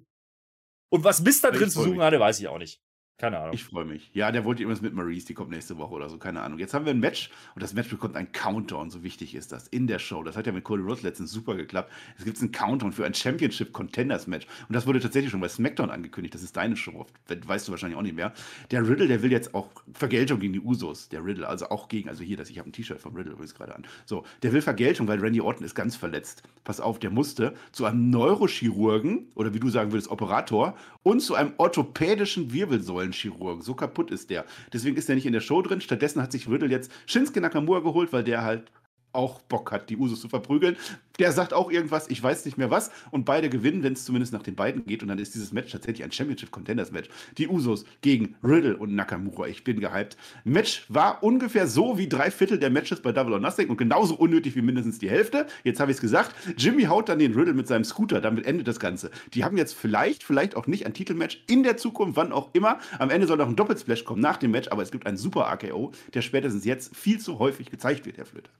[0.92, 2.82] Und was Mist da drin zu suchen hatte, weiß ich auch nicht.
[3.18, 3.54] Keine Ahnung.
[3.54, 4.10] Ich freue mich.
[4.12, 6.58] Ja, der wollte irgendwas mit Maurice, die kommt nächste Woche oder so, keine Ahnung.
[6.58, 9.68] Jetzt haben wir ein Match und das Match bekommt einen Countdown, so wichtig ist das,
[9.68, 10.22] in der Show.
[10.22, 11.90] Das hat ja mit Cody Rhodes letztens super geklappt.
[12.18, 15.48] Es gibt einen Countdown für ein Championship Contenders Match und das wurde tatsächlich schon bei
[15.48, 16.34] SmackDown angekündigt.
[16.34, 18.34] Das ist deine Show, weißt du wahrscheinlich auch nicht mehr.
[18.70, 22.10] Der Riddle, der will jetzt auch Vergeltung gegen die Usos, der Riddle, also auch gegen,
[22.10, 23.86] also hier, das, ich habe ein T-Shirt vom Riddle übrigens gerade an.
[24.04, 26.42] So, der will Vergeltung, weil Randy Orton ist ganz verletzt.
[26.64, 31.34] Pass auf, der musste zu einem Neurochirurgen oder wie du sagen würdest, Operator und zu
[31.34, 32.52] einem orthopädischen
[33.06, 33.62] Wirbelsäulenchirurgen.
[33.62, 34.44] So kaputt ist der.
[34.72, 35.80] Deswegen ist er nicht in der Show drin.
[35.80, 38.70] Stattdessen hat sich Riddle jetzt Shinsuke Nakamura geholt, weil der halt
[39.16, 40.76] auch Bock hat, die Usos zu verprügeln.
[41.18, 42.90] Der sagt auch irgendwas, ich weiß nicht mehr was.
[43.10, 45.02] Und beide gewinnen, wenn es zumindest nach den beiden geht.
[45.02, 47.08] Und dann ist dieses Match tatsächlich ein Championship Contenders Match.
[47.38, 49.46] Die Usos gegen Riddle und Nakamura.
[49.46, 50.16] Ich bin gehypt.
[50.44, 54.14] Match war ungefähr so wie drei Viertel der Matches bei Double or Nothing und genauso
[54.14, 55.46] unnötig wie mindestens die Hälfte.
[55.64, 56.34] Jetzt habe ich es gesagt.
[56.56, 58.20] Jimmy haut dann den Riddle mit seinem Scooter.
[58.20, 59.10] Damit endet das Ganze.
[59.32, 62.78] Die haben jetzt vielleicht, vielleicht auch nicht ein Titelmatch in der Zukunft, wann auch immer.
[62.98, 65.48] Am Ende soll noch ein Doppelsplash kommen nach dem Match, aber es gibt einen super
[65.48, 68.50] AKO, der spätestens jetzt viel zu häufig gezeigt wird, Herr Flöter.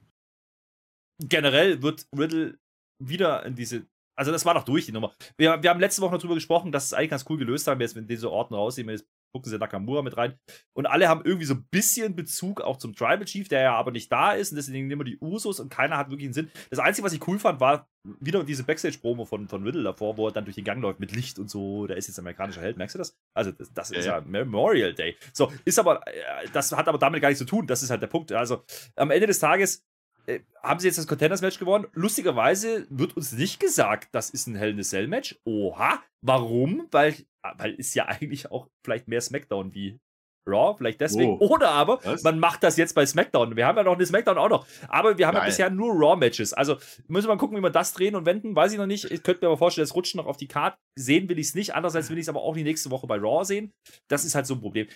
[1.19, 2.57] Generell wird Riddle
[2.99, 3.85] wieder in diese.
[4.15, 5.13] Also, das war doch durch, die Nummer.
[5.37, 7.79] Wir, wir haben letzte Woche noch drüber gesprochen, dass es eigentlich ganz cool gelöst haben,
[7.81, 10.39] jetzt mit diese Orten rausnehmen, jetzt gucken sie Nakamura mit rein.
[10.73, 13.91] Und alle haben irgendwie so ein bisschen Bezug auch zum Tribal Chief, der ja aber
[13.91, 14.51] nicht da ist.
[14.51, 16.51] Und deswegen nehmen wir die Usos und keiner hat wirklich einen Sinn.
[16.69, 17.87] Das Einzige, was ich cool fand, war
[18.19, 21.11] wieder diese Backstage-Promo von, von Riddle davor, wo er dann durch den Gang läuft mit
[21.11, 21.87] Licht und so.
[21.87, 23.17] Der ist jetzt amerikanischer Held, merkst du das?
[23.35, 25.15] Also, das, das ist Ja, ja, Memorial Day.
[25.33, 27.67] So, ist aber, äh, das hat aber damit gar nichts zu tun.
[27.67, 28.31] Das ist halt der Punkt.
[28.31, 28.63] Also,
[28.95, 29.85] am Ende des Tages
[30.27, 31.87] äh, haben sie jetzt das Contenders-Match gewonnen.
[31.93, 35.39] Lustigerweise wird uns nicht gesagt, das ist ein Hell in a Cell-Match.
[35.45, 36.03] Oha.
[36.21, 36.87] Warum?
[36.91, 37.15] Weil,
[37.57, 39.99] weil ist ja eigentlich auch vielleicht mehr Smackdown wie
[40.47, 41.37] Raw, vielleicht deswegen.
[41.39, 41.47] Oh.
[41.49, 42.23] Oder aber, Was?
[42.23, 43.55] man macht das jetzt bei SmackDown.
[43.55, 44.65] Wir haben ja noch eine SmackDown auch noch.
[44.87, 45.49] Aber wir haben ja Geil.
[45.49, 46.53] bisher nur Raw-Matches.
[46.53, 48.55] Also müssen wir mal gucken, wie wir das drehen und wenden.
[48.55, 49.11] Weiß ich noch nicht.
[49.11, 50.77] Ich könnte mir aber vorstellen, es rutscht noch auf die Karte.
[50.97, 51.75] Sehen will ich es nicht.
[51.75, 53.73] Andererseits will ich es aber auch die nächste Woche bei Raw sehen.
[54.07, 54.87] Das ist halt so ein Problem.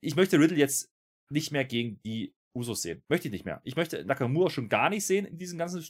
[0.00, 0.90] Ich möchte Riddle jetzt
[1.30, 3.02] nicht mehr gegen die Usos sehen.
[3.08, 3.60] Möchte ich nicht mehr.
[3.64, 5.82] Ich möchte Nakamura schon gar nicht sehen in diesem ganzen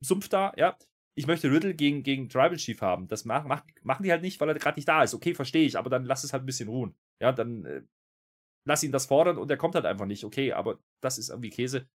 [0.00, 0.76] Sumpf da, ja.
[1.16, 3.08] Ich möchte Riddle gegen, gegen Tribal Chief haben.
[3.08, 5.14] Das mach, mach, machen die halt nicht, weil er gerade nicht da ist.
[5.14, 6.94] Okay, verstehe ich, aber dann lass es halt ein bisschen ruhen.
[7.20, 7.82] Ja, dann äh,
[8.64, 10.24] lass ihn das fordern und er kommt halt einfach nicht.
[10.24, 11.88] Okay, aber das ist irgendwie Käse.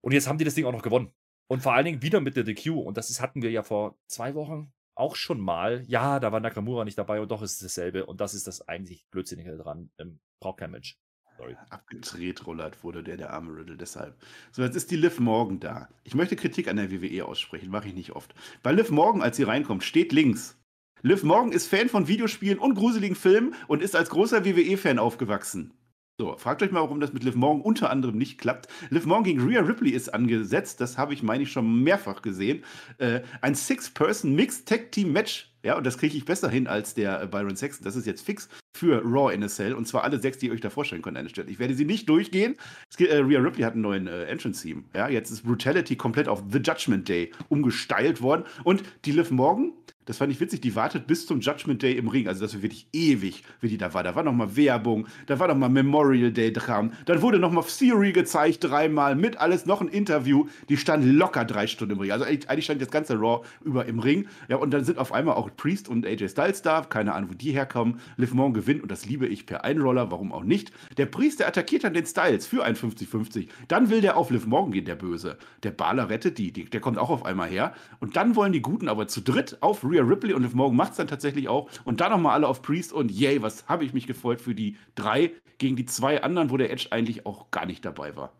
[0.00, 1.12] Und jetzt haben die das Ding auch noch gewonnen.
[1.48, 2.70] Und vor allen Dingen wieder mit der DQ.
[2.72, 5.84] Und das ist, hatten wir ja vor zwei Wochen auch schon mal.
[5.86, 8.04] Ja, da war Nakamura nicht dabei und doch ist es dasselbe.
[8.06, 9.90] Und das ist das eigentlich Blödsinnige dran.
[9.98, 10.98] Ähm, braucht kein Mensch.
[11.38, 11.56] Sorry.
[11.70, 14.16] Abgedreht rollert wurde der, der arme Riddle, deshalb.
[14.50, 15.88] So, jetzt ist die Liv Morgan da.
[16.02, 18.34] Ich möchte Kritik an der WWE aussprechen, mache ich nicht oft.
[18.64, 20.58] Bei Liv Morgan, als sie reinkommt, steht links.
[21.02, 25.72] Liv Morgan ist Fan von Videospielen und gruseligen Filmen und ist als großer WWE-Fan aufgewachsen.
[26.20, 28.66] So, fragt euch mal, warum das mit Liv Morgan unter anderem nicht klappt.
[28.90, 32.64] Liv Morgan gegen Rhea Ripley ist angesetzt, das habe ich, meine ich, schon mehrfach gesehen.
[32.98, 35.52] Äh, ein Six-Person-Mixed-Tag-Team-Match.
[35.68, 37.84] Ja, und das kriege ich besser hin als der äh, Byron Sexton.
[37.84, 39.74] Das ist jetzt fix für Raw in a Cell.
[39.74, 41.50] Und zwar alle sechs, die ihr euch da vorstellen könnt an der Stelle.
[41.50, 42.56] Ich werde sie nicht durchgehen.
[42.96, 44.84] Geht, äh, Rhea Ripley hat einen neuen äh, Entrance-Theme.
[44.94, 48.44] Ja, jetzt ist Brutality komplett auf The Judgment Day umgestylt worden.
[48.64, 49.74] Und die Liv Morgan,
[50.08, 52.28] das fand ich witzig, die wartet bis zum Judgment Day im Ring.
[52.28, 54.02] Also das war wirklich ewig, wie die da war.
[54.02, 56.94] Da war nochmal Werbung, da war nochmal Memorial Day dran.
[57.04, 60.46] Dann wurde nochmal Theory gezeigt, dreimal, mit alles noch ein Interview.
[60.70, 62.10] Die stand locker drei Stunden im Ring.
[62.10, 64.26] Also eigentlich stand das ganze Raw über im Ring.
[64.48, 66.80] Ja, und dann sind auf einmal auch Priest und AJ Styles da.
[66.80, 68.00] Keine Ahnung, wo die herkommen.
[68.16, 70.72] Liv Morgan gewinnt und das liebe ich per Einroller, warum auch nicht.
[70.96, 73.48] Der Priest, der attackiert dann den Styles für ein 50-50.
[73.68, 75.36] Dann will der auf Liv Morgan gehen, der Böse.
[75.64, 76.50] Der Baler rettet die.
[76.50, 76.64] die.
[76.64, 77.74] Der kommt auch auf einmal her.
[78.00, 80.92] Und dann wollen die Guten aber zu dritt auf Rhea Ripley und Liv Morgan macht
[80.92, 81.70] es dann tatsächlich auch.
[81.84, 84.76] Und dann nochmal alle auf Priest und yay, was habe ich mich gefreut für die
[84.94, 88.32] drei gegen die zwei anderen, wo der Edge eigentlich auch gar nicht dabei war.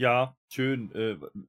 [0.00, 0.90] Ja, schön.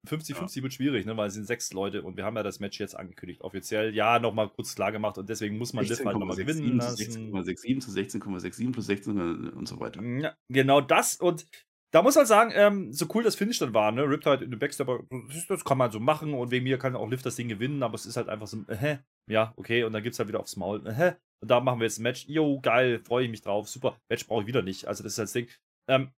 [0.05, 2.59] 50-50 äh, wird schwierig, ne, weil es sind sechs Leute und wir haben ja das
[2.59, 3.95] Match jetzt angekündigt, offiziell.
[3.95, 7.31] Ja, nochmal kurz klar gemacht und deswegen muss man Liv halt nochmal gewinnen lassen.
[7.33, 10.03] 16,67 zu 16,67 plus 16 und so weiter.
[10.03, 11.45] Ja, genau das und
[11.91, 14.03] da muss man sagen, ähm, so cool das Finish dann war, ne?
[14.03, 15.03] Riptide in den Backstabber,
[15.47, 17.95] das, kann man so machen und wegen mir kann auch Liv das Ding gewinnen, aber
[17.95, 18.97] es ist halt einfach so, äh,
[19.29, 21.99] ja, okay, und dann gibt's halt wieder aufs Maul, äh, und da machen wir jetzt
[21.99, 25.03] ein Match, yo, geil, freue ich mich drauf, super, Match brauche ich wieder nicht, also
[25.03, 25.47] das ist halt das Ding.
[25.89, 26.11] Ähm,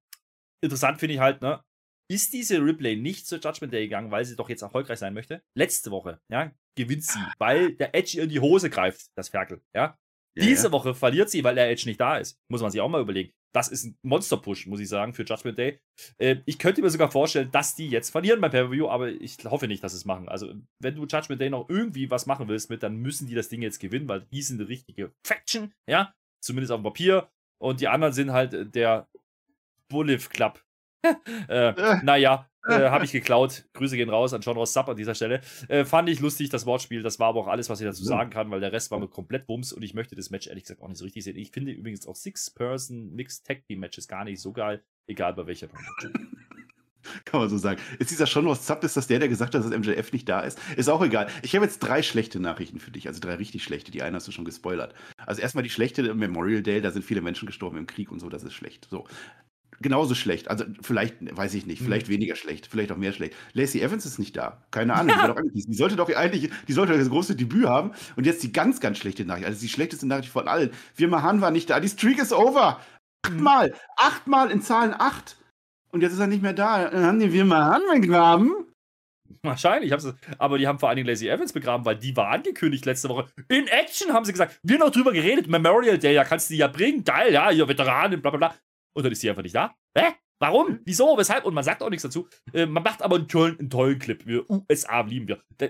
[0.64, 1.64] interessant finde ich halt, ne?
[2.12, 5.42] Ist diese Ripley nicht zur Judgment Day gegangen, weil sie doch jetzt erfolgreich sein möchte?
[5.58, 9.98] Letzte Woche, ja, gewinnt sie, weil der Edge in die Hose greift, das Ferkel, ja.
[10.36, 10.72] Ja Diese ja.
[10.72, 12.40] Woche verliert sie, weil der Edge nicht da ist.
[12.50, 15.58] Muss man sich auch mal überlegen das ist ein Monster-Push, muss ich sagen, für Judgment
[15.58, 15.80] Day.
[16.18, 19.68] Äh, ich könnte mir sogar vorstellen, dass die jetzt verlieren beim Pay-Per-View, aber ich hoffe
[19.68, 20.28] nicht, dass sie es machen.
[20.28, 23.50] Also, wenn du Judgment Day noch irgendwie was machen willst mit, dann müssen die das
[23.50, 27.30] Ding jetzt gewinnen, weil die sind eine richtige Faction, ja, zumindest auf dem Papier.
[27.60, 29.08] Und die anderen sind halt der
[29.88, 30.64] Bulliv Club.
[31.48, 31.74] äh,
[32.04, 33.66] naja, äh, habe ich geklaut.
[33.74, 35.42] Grüße gehen raus an John Ross Sub an dieser Stelle.
[35.68, 37.04] Äh, fand ich lustig, das Wortspiel.
[37.04, 39.08] Das war aber auch alles, was ich dazu sagen kann, weil der Rest war mir
[39.08, 41.38] komplett Bums und ich möchte das Match ehrlich gesagt auch nicht so richtig sehen.
[41.38, 45.46] Ich finde übrigens auch Six-Person Mixed Tag Team Matches gar nicht so geil, egal bei
[45.46, 45.68] welcher
[47.26, 47.82] Kann man so sagen.
[48.00, 50.40] Ist dieser John Ross Sub, ist das der, der gesagt hat, dass MJF nicht da
[50.40, 50.58] ist?
[50.78, 51.28] Ist auch egal.
[51.42, 53.92] Ich habe jetzt drei schlechte Nachrichten für dich, also drei richtig schlechte.
[53.92, 54.94] Die eine hast du schon gespoilert.
[55.18, 58.30] Also erstmal die schlechte Memorial Day, da sind viele Menschen gestorben im Krieg und so,
[58.30, 58.88] das ist schlecht.
[58.90, 59.06] So
[59.84, 60.48] genauso schlecht.
[60.48, 61.86] Also vielleicht, weiß ich nicht, mhm.
[61.86, 62.14] vielleicht mhm.
[62.14, 63.36] weniger schlecht, vielleicht auch mehr schlecht.
[63.54, 64.64] Lacey Evans ist nicht da.
[64.72, 65.36] Keine Ahnung.
[65.54, 67.92] Die, die sollte doch eigentlich, die sollte das große Debüt haben.
[68.16, 69.46] Und jetzt die ganz, ganz schlechte Nachricht.
[69.46, 70.72] Also die schlechteste Nachricht von allen.
[70.96, 71.80] Wir Mahan war nicht da.
[71.80, 72.80] Die Streak ist over.
[73.26, 73.74] Achtmal.
[73.98, 75.38] Achtmal in Zahlen acht.
[75.92, 76.90] Und jetzt ist er nicht mehr da.
[76.90, 78.52] Dann haben die wir Mahan begraben.
[79.46, 79.94] Wahrscheinlich,
[80.38, 83.28] aber die haben vor allen Dingen Lacey Evans begraben, weil die war angekündigt letzte Woche.
[83.50, 86.60] In Action haben sie gesagt, wir noch drüber geredet, Memorial Day, ja, kannst du die
[86.60, 88.56] ja bringen, geil, ja, ihr Veteranen, bla bla bla.
[88.96, 89.76] Und dann ist sie einfach nicht da.
[89.98, 90.14] Hä?
[90.44, 90.82] Warum?
[90.84, 91.18] Wieso?
[91.18, 91.46] Weshalb?
[91.46, 92.28] Und man sagt auch nichts dazu.
[92.52, 94.26] Äh, man macht aber einen tollen, einen tollen Clip.
[94.26, 95.42] Wir USA lieben wir.
[95.58, 95.70] Da,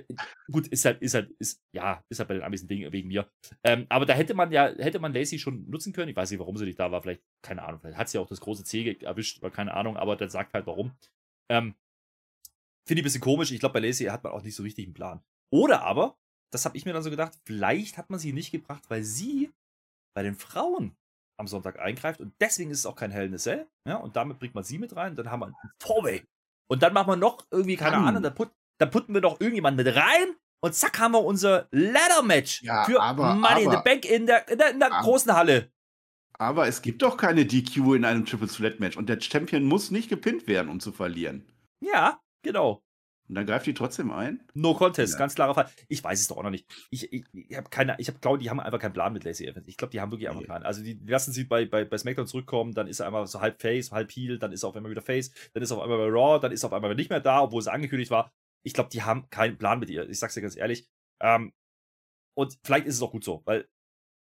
[0.51, 3.07] gut, ist halt, ist halt, ist, ja, ist halt bei den Amis ein Ding wegen
[3.07, 3.29] mir.
[3.63, 6.09] Ähm, aber da hätte man ja, hätte man Lacey schon nutzen können.
[6.09, 7.03] Ich weiß nicht, warum sie nicht da war.
[7.03, 10.15] Vielleicht, keine Ahnung, vielleicht hat sie auch das große C erwischt, oder keine Ahnung, aber
[10.15, 10.97] dann sagt halt warum.
[11.51, 11.75] Ähm,
[12.87, 13.51] Finde ich ein bisschen komisch.
[13.51, 15.23] Ich glaube, bei Lacey hat man auch nicht so richtig einen Plan.
[15.51, 16.17] Oder aber,
[16.51, 19.51] das habe ich mir dann so gedacht, vielleicht hat man sie nicht gebracht, weil sie
[20.15, 20.95] bei den Frauen
[21.37, 23.67] am Sonntag eingreift und deswegen ist es auch kein Hell in a Cell.
[23.87, 26.23] Ja, und damit bringt man sie mit rein, dann haben wir ein Four-Way.
[26.67, 29.85] Und dann machen wir noch irgendwie, keine Ahnung, dann, put, dann putten wir noch irgendjemanden
[29.85, 33.77] mit rein und zack haben wir unser Ladder-Match ja, für aber, Money aber, in the
[33.83, 35.71] Bank in der, in der, in der aber, großen Halle.
[36.39, 39.91] Aber es gibt doch keine DQ in einem Triple Threat Match und der Champion muss
[39.91, 41.45] nicht gepinnt werden, um zu verlieren.
[41.81, 42.83] Ja, genau.
[43.33, 44.43] Und dann greift die trotzdem ein?
[44.53, 45.17] No Contest, ja.
[45.17, 45.67] ganz klarer Fall.
[45.87, 46.67] Ich weiß es doch auch noch nicht.
[46.91, 49.47] Ich, ich, ich habe keine, ich habe glaube, die haben einfach keinen Plan mit Lacey
[49.47, 49.67] Evans.
[49.67, 50.61] Ich glaube, die haben wirklich einfach keinen.
[50.61, 53.59] Also die lassen sie bei, bei, bei SmackDown zurückkommen, dann ist er einmal so halb
[53.59, 55.97] Face, halb Heel, dann ist er auf einmal wieder Face, dann ist er auf einmal
[55.97, 58.31] bei Raw, dann ist er auf einmal nicht mehr da, obwohl es angekündigt war.
[58.63, 60.07] Ich glaube, die haben keinen Plan mit ihr.
[60.07, 60.87] Ich sag's dir ganz ehrlich.
[61.19, 61.53] Ähm,
[62.37, 63.67] und vielleicht ist es auch gut so, weil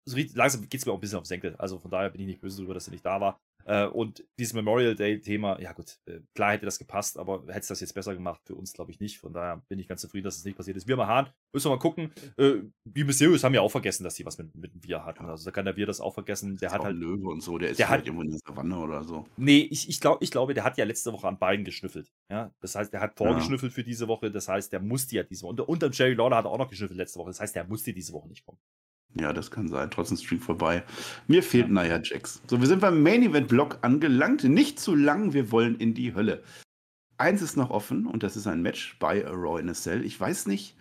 [0.07, 1.57] so langsam geht es mir auch ein bisschen auf Senkel.
[1.57, 3.41] Also von daher bin ich nicht böse darüber, dass sie nicht da war.
[3.65, 7.67] Äh, und dieses Memorial Day-Thema, ja gut, äh, klar hätte das gepasst, aber hätte es
[7.67, 8.41] das jetzt besser gemacht?
[8.45, 9.17] Für uns glaube ich nicht.
[9.17, 10.87] Von daher bin ich ganz zufrieden, dass es das nicht passiert ist.
[10.87, 12.11] Wir mal Hahn, müssen wir mal gucken.
[12.37, 15.25] Äh, die Mysterios haben ja auch vergessen, dass die was mit, mit dem Wir hatten.
[15.25, 16.57] Also da kann der Wir das auch vergessen.
[16.57, 16.95] Der hat halt.
[16.95, 19.25] Löwe und so, der ist der hat, irgendwo in der Savanne oder so.
[19.35, 22.11] Nee, ich, ich, glaub, ich glaube, der hat ja letzte Woche an beiden geschnüffelt.
[22.29, 23.75] Ja, das heißt, der hat vorgeschnüffelt ja.
[23.75, 24.31] für diese Woche.
[24.31, 25.51] Das heißt, der musste ja diese Woche.
[25.51, 27.31] Und unter Jerry Lawler hat er auch noch geschnüffelt letzte Woche.
[27.31, 28.59] Das heißt, der musste diese Woche nicht kommen.
[29.19, 29.89] Ja, das kann sein.
[29.91, 30.83] Trotzdem Streak vorbei.
[31.27, 31.73] Mir fehlt ja.
[31.73, 32.41] Naya Jax.
[32.47, 34.43] So, wir sind beim Main Event Block angelangt.
[34.43, 36.43] Nicht zu lang, wir wollen in die Hölle.
[37.17, 40.03] Eins ist noch offen und das ist ein Match bei A Raw in a Cell.
[40.03, 40.75] Ich weiß nicht,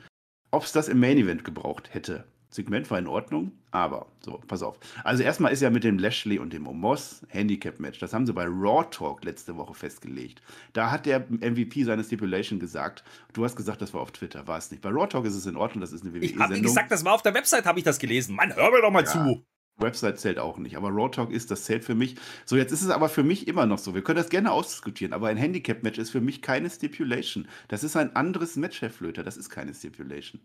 [0.50, 2.24] ob es das im Main Event gebraucht hätte.
[2.54, 4.78] Segment war in Ordnung, aber so, pass auf.
[5.02, 8.44] Also erstmal ist ja mit dem Lashley und dem Omos Handicap-Match, das haben sie bei
[8.44, 10.40] Raw Talk letzte Woche festgelegt.
[10.72, 13.02] Da hat der MVP seine Stipulation gesagt.
[13.32, 14.82] Du hast gesagt, das war auf Twitter, war es nicht.
[14.82, 16.46] Bei Raw Talk ist es in Ordnung, das ist eine WWE-Sendung.
[16.46, 18.36] Ich habe gesagt, das war auf der Website, habe ich das gelesen.
[18.36, 19.10] Mann, hör mir doch mal ja.
[19.10, 19.44] zu.
[19.76, 22.14] Website zählt auch nicht, aber Raw Talk ist, das zählt für mich.
[22.44, 23.96] So, jetzt ist es aber für mich immer noch so.
[23.96, 27.48] Wir können das gerne ausdiskutieren, aber ein Handicap-Match ist für mich keine Stipulation.
[27.66, 29.24] Das ist ein anderes Match, Herr Flöter.
[29.24, 30.40] Das ist keine Stipulation.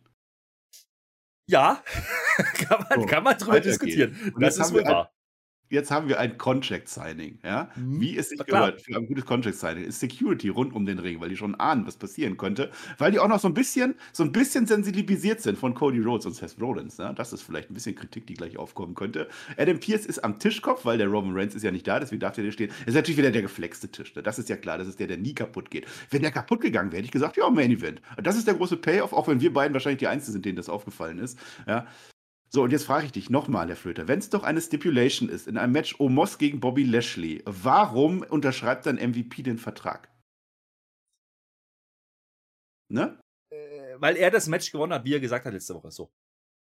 [1.50, 1.84] Ja,
[2.68, 4.16] kann, man, so, kann man drüber diskutieren.
[4.40, 5.12] das ist wohl wahr
[5.70, 7.40] jetzt haben wir ein Contract-Signing.
[7.44, 7.70] Ja?
[7.76, 8.02] Mhm.
[8.02, 11.30] Wie es sich gehört für ein gutes Contract-Signing ist Security rund um den Ring, weil
[11.30, 12.72] die schon ahnen, was passieren könnte.
[12.98, 16.26] Weil die auch noch so ein bisschen, so ein bisschen sensibilisiert sind von Cody Rhodes
[16.26, 16.98] und Seth Rollins.
[16.98, 17.14] Ja?
[17.14, 19.28] Das ist vielleicht ein bisschen Kritik, die gleich aufkommen könnte.
[19.58, 22.36] Adam Pierce ist am Tischkopf, weil der Roman Reigns ist ja nicht da, deswegen darf
[22.36, 22.70] der stehen.
[22.70, 24.16] Das ist natürlich wieder der geflexte Tisch.
[24.16, 24.24] Ne?
[24.24, 25.86] Das ist ja klar, das ist der, der nie kaputt geht.
[26.10, 28.02] Wenn der kaputt gegangen wäre, hätte ich gesagt, ja, Main Event.
[28.22, 30.70] Das ist der große Payoff, auch wenn wir beiden wahrscheinlich die Einzigen sind, denen das
[30.70, 31.38] aufgefallen ist.
[31.68, 31.86] Ja?
[32.52, 35.48] So, und jetzt frage ich dich nochmal, Herr Flöter, wenn es doch eine Stipulation ist
[35.48, 40.10] in einem Match Omos gegen Bobby Lashley, warum unterschreibt dann MVP den Vertrag?
[42.92, 43.20] Ne?
[43.52, 45.92] Äh, weil er das Match gewonnen hat, wie er gesagt hat letzte Woche.
[45.92, 46.12] So.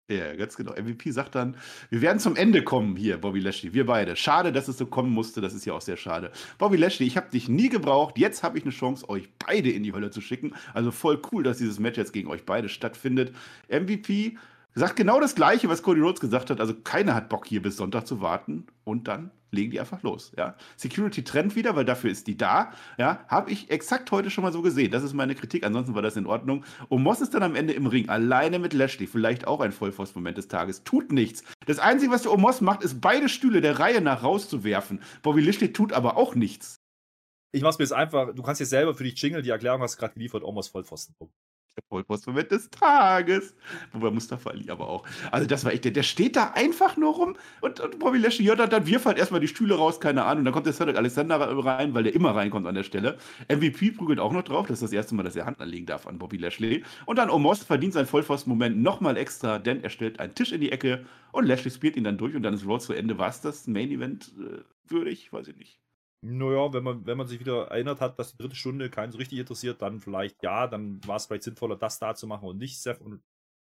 [0.10, 0.72] Ja, ganz genau.
[0.74, 1.58] MVP sagt dann,
[1.90, 4.16] wir werden zum Ende kommen hier, Bobby Lashley, wir beide.
[4.16, 6.32] Schade, dass es so kommen musste, das ist ja auch sehr schade.
[6.58, 9.84] Bobby Lashley, ich habe dich nie gebraucht, jetzt habe ich eine Chance, euch beide in
[9.84, 10.56] die Hölle zu schicken.
[10.74, 13.36] Also voll cool, dass dieses Match jetzt gegen euch beide stattfindet.
[13.70, 14.38] MVP
[14.76, 16.60] sagt genau das Gleiche, was Cody Rhodes gesagt hat.
[16.60, 20.32] Also keiner hat Bock hier bis Sonntag zu warten und dann legen die einfach los.
[20.36, 20.56] Ja.
[20.76, 22.74] Security trennt wieder, weil dafür ist die da.
[22.98, 24.92] Ja, habe ich exakt heute schon mal so gesehen.
[24.92, 25.64] Das ist meine Kritik.
[25.64, 26.66] Ansonsten war das in Ordnung.
[26.90, 29.08] Und Moss ist dann am Ende im Ring, alleine mit Lashley.
[29.08, 30.84] Vielleicht auch ein Vollforce-Moment des Tages.
[30.84, 31.44] Tut nichts.
[31.66, 35.02] Das Einzige, was der Omos macht, ist beide Stühle der Reihe nach rauszuwerfen.
[35.22, 36.82] Bobby Lashley tut aber auch nichts.
[37.52, 39.96] Ich mach's mir jetzt einfach, du kannst jetzt selber für dich jingle, die Erklärung hast
[39.96, 41.16] du gerade geliefert, Omos Vollpfosten.
[41.76, 43.56] Der Vollpostmoment des Tages.
[43.94, 45.08] Wobei Mustafa Ali aber auch.
[45.32, 48.46] Also, das war echt, der, der steht da einfach nur rum und, und Bobby Lashley,
[48.46, 50.46] ja, dann, dann wirft halt erstmal die Stühle raus, keine Ahnung.
[50.46, 53.18] Dann kommt der Cedric Alexander rein, weil der immer reinkommt an der Stelle.
[53.50, 54.68] MVP prügelt auch noch drauf.
[54.68, 56.84] Das ist das erste Mal, dass er Hand anlegen darf an Bobby Lashley.
[57.08, 60.72] Und dann Omos verdient seinen Vollpfosten-Moment nochmal extra, denn er stellt einen Tisch in die
[60.72, 63.18] Ecke und Lashley spielt ihn dann durch und dann ist Raw zu Ende.
[63.18, 65.34] War es das Main Event äh, würdig?
[65.34, 65.83] Weiß ich nicht.
[66.26, 69.18] Naja, wenn man, wenn man sich wieder erinnert hat, dass die dritte Stunde keinen so
[69.18, 72.58] richtig interessiert, dann vielleicht ja, dann war es vielleicht sinnvoller, das da zu machen und
[72.58, 73.22] nicht Seth und,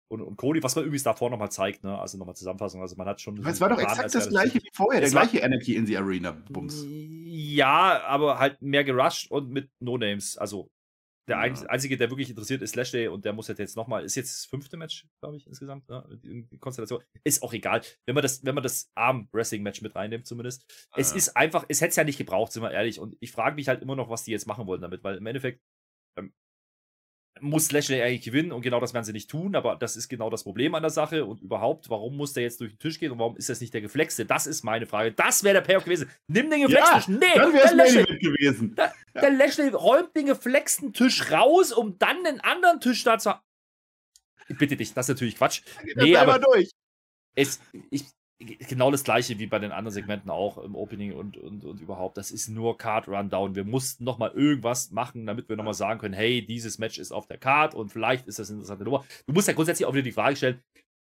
[0.09, 1.99] und, und Cody, was man übrigens davor nochmal zeigt, ne?
[1.99, 2.83] Also nochmal Zusammenfassung.
[2.83, 3.39] Also man hat schon.
[3.47, 6.85] Es war doch exakt das gleiche wie vorher, der gleiche Energy in the Arena, Bums.
[6.87, 10.37] Ja, aber halt mehr gerusht und mit No-Names.
[10.37, 10.71] Also
[11.27, 11.67] der ja.
[11.69, 14.45] einzige, der wirklich interessiert, ist Lashley und der muss halt jetzt nochmal, ist jetzt das
[14.45, 16.05] fünfte Match, glaube ich, insgesamt, ne?
[16.23, 17.03] die Konstellation.
[17.25, 17.83] Ist auch egal.
[18.05, 20.65] Wenn man das, wenn man das Arm-Wrestling-Match mit reinnimmt, zumindest.
[20.91, 23.01] Ah, es ist einfach, es hätte es ja nicht gebraucht, sind wir ehrlich.
[23.01, 25.27] Und ich frage mich halt immer noch, was die jetzt machen wollen damit, weil im
[25.27, 25.63] Endeffekt,
[26.19, 26.35] ähm,
[27.41, 30.31] muss Lashley eigentlich gewinnen und genau das werden sie nicht tun, aber das ist genau
[30.31, 33.11] das Problem an der Sache und überhaupt, warum muss der jetzt durch den Tisch gehen
[33.11, 34.25] und warum ist das nicht der Geflexte?
[34.25, 35.13] Das ist meine Frage.
[35.13, 36.09] Das wäre der Payoff gewesen.
[36.29, 37.09] Nimm den Geflextisch.
[37.09, 38.75] Ja, nee, dann wäre es Lashley gewesen.
[38.77, 39.21] Der, ja.
[39.21, 43.35] der Lashley räumt den geflexten Tisch raus, um dann einen anderen Tisch da zu
[44.49, 45.63] Ich bitte dich, das ist natürlich Quatsch.
[45.97, 46.71] Nee, aber durch.
[47.35, 47.61] Es,
[47.91, 48.05] ich,
[48.39, 52.17] genau das gleiche wie bei den anderen Segmenten auch im Opening und, und, und überhaupt.
[52.17, 53.55] Das ist nur Card Rundown.
[53.55, 57.27] Wir mussten nochmal irgendwas machen, damit wir nochmal sagen können, hey, dieses Match ist auf
[57.27, 59.05] der Card und vielleicht ist das eine interessante Nummer.
[59.27, 60.63] Du musst ja grundsätzlich auch wieder die Frage stellen,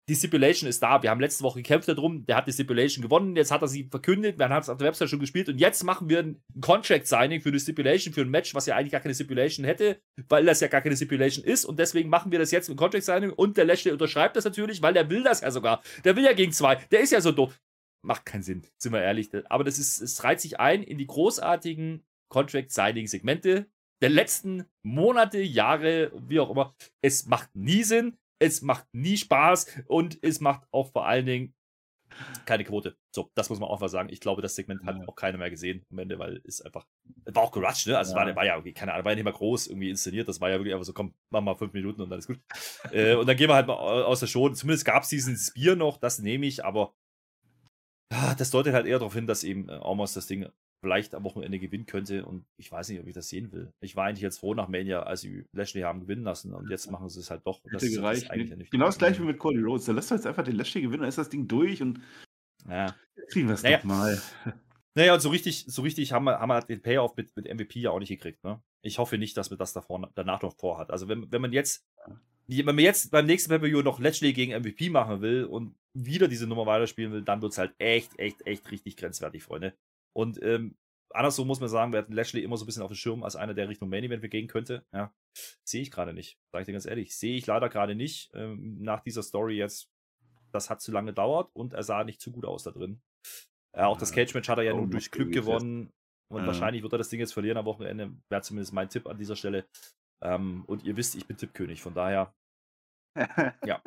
[0.09, 1.03] die Stipulation ist da.
[1.03, 3.89] Wir haben letzte Woche gekämpft darum, der hat die Stipulation gewonnen, jetzt hat er sie
[3.91, 7.41] verkündet, wir haben es auf der Website schon gespielt und jetzt machen wir ein Contract-Signing
[7.41, 10.61] für die Stipulation, für ein Match, was ja eigentlich gar keine Stipulation hätte, weil das
[10.61, 13.65] ja gar keine Stipulation ist und deswegen machen wir das jetzt mit Contract-Signing und der
[13.65, 15.83] Lashley unterschreibt das natürlich, weil der will das ja sogar.
[16.05, 17.61] Der will ja gegen zwei, der ist ja so doof.
[18.03, 19.31] Macht keinen Sinn, sind wir ehrlich.
[19.49, 23.67] Aber das ist, es reiht sich ein in die großartigen Contract-Signing-Segmente
[24.03, 26.77] der letzten Monate, Jahre, wie auch immer.
[27.03, 31.55] Es macht nie Sinn es macht nie Spaß und es macht auch vor allen Dingen
[32.45, 32.97] keine Quote.
[33.14, 34.09] So, das muss man auch mal sagen.
[34.11, 36.87] Ich glaube, das Segment hat auch keiner mehr gesehen am Ende, weil es einfach,
[37.24, 37.99] war auch gerusht, ne?
[37.99, 38.24] Also ja.
[38.24, 40.28] war, war ja irgendwie, keine Ahnung, war ja nicht mal groß irgendwie inszeniert.
[40.28, 42.41] Das war ja wirklich einfach so, komm, mach mal fünf Minuten und dann ist gut.
[42.93, 44.49] äh, und dann gehen wir halt mal aus der Show.
[44.51, 46.95] Zumindest gab es diesen Spear noch, das nehme ich, aber
[48.11, 50.49] ah, das deutet halt eher darauf hin, dass eben äh, Almost das Ding
[50.87, 52.24] vielleicht am Wochenende gewinnen könnte.
[52.24, 53.72] Und ich weiß nicht, ob ich das sehen will.
[53.80, 56.55] Ich war eigentlich jetzt froh nach Mania, als sie Lashley haben gewinnen lassen.
[56.55, 57.61] Und jetzt machen sie es halt doch.
[57.72, 58.22] Das, gereicht.
[58.22, 59.87] Das eigentlich nicht genau das gleiche wie mit Cody Rhodes.
[59.87, 62.01] Da lässt du jetzt einfach den Lashley gewinnen, dann ist das Ding durch und
[62.68, 62.95] ja.
[63.30, 63.80] kriegen wir es naja.
[63.82, 64.20] mal.
[64.99, 67.80] Naja, und so richtig, so richtig haben wir, haben wir den Payoff mit, mit MVP
[67.80, 68.43] ja auch nicht gekriegt.
[68.43, 68.62] Ne?
[68.80, 70.91] Ich hoffe nicht, dass man das davor, danach noch vorhat.
[70.91, 71.84] Also wenn, wenn man jetzt
[72.49, 76.47] wenn man jetzt beim nächsten pay noch Lashley gegen MVP machen will und wieder diese
[76.47, 79.74] Nummer weiterspielen will, dann wird es halt echt, echt, echt richtig grenzwertig, Freunde.
[80.17, 80.79] Und ähm,
[81.11, 83.37] andersrum muss man sagen, wir hatten Lashley immer so ein bisschen auf dem Schirm als
[83.37, 84.87] einer, der Richtung Main Event gehen könnte.
[84.95, 85.12] Ja,
[85.62, 86.39] sehe ich gerade nicht.
[86.51, 88.31] Sag ich dir ganz ehrlich, sehe ich leider gerade nicht.
[88.33, 89.91] Ähm, nach dieser Story jetzt,
[90.53, 93.03] das hat zu lange gedauert und er sah nicht zu gut aus da drin.
[93.75, 95.93] Äh, auch das Cage-Match hat er ja oh, nur durch Glück gewonnen.
[96.29, 96.47] Und ja.
[96.47, 98.17] wahrscheinlich wird er das Ding jetzt verlieren am Wochenende.
[98.31, 99.69] Wäre zumindest mein Tipp an dieser Stelle.
[100.23, 101.83] Ähm, und ihr wisst, ich bin Tippkönig.
[101.83, 102.35] Von daher,
[103.67, 103.83] ja,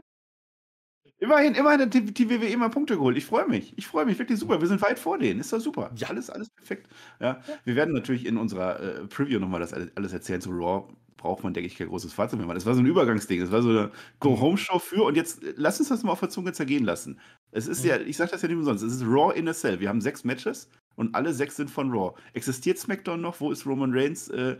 [1.19, 3.17] Immerhin, immerhin hat die, die WWE mal Punkte geholt.
[3.17, 3.73] Ich freue mich.
[3.75, 4.61] Ich freue mich wirklich super.
[4.61, 5.41] Wir sind weit vor denen.
[5.41, 5.91] Ist doch super.
[5.95, 6.07] Ja.
[6.07, 6.87] Alles, alles perfekt.
[7.19, 7.41] Ja.
[7.65, 10.87] Wir werden natürlich in unserer äh, Preview nochmal das alles erzählen zu Raw.
[11.17, 12.53] Braucht man, denke ich, kein großes Fazit mehr.
[12.53, 13.41] Das war so ein Übergangsding.
[13.41, 13.91] Das war so eine
[14.21, 15.03] Go-Home-Show für.
[15.03, 17.19] Und jetzt äh, lass uns das mal auf der Zunge zergehen lassen.
[17.51, 17.89] Es ist mhm.
[17.89, 18.83] ja, ich sage das ja nicht umsonst.
[18.83, 19.81] Es ist Raw in a Cell.
[19.81, 22.13] Wir haben sechs Matches und alle sechs sind von Raw.
[22.33, 23.41] Existiert SmackDown noch?
[23.41, 24.29] Wo ist Roman Reigns?
[24.29, 24.55] Äh,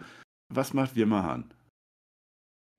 [0.50, 1.46] was macht Wirma Hahn?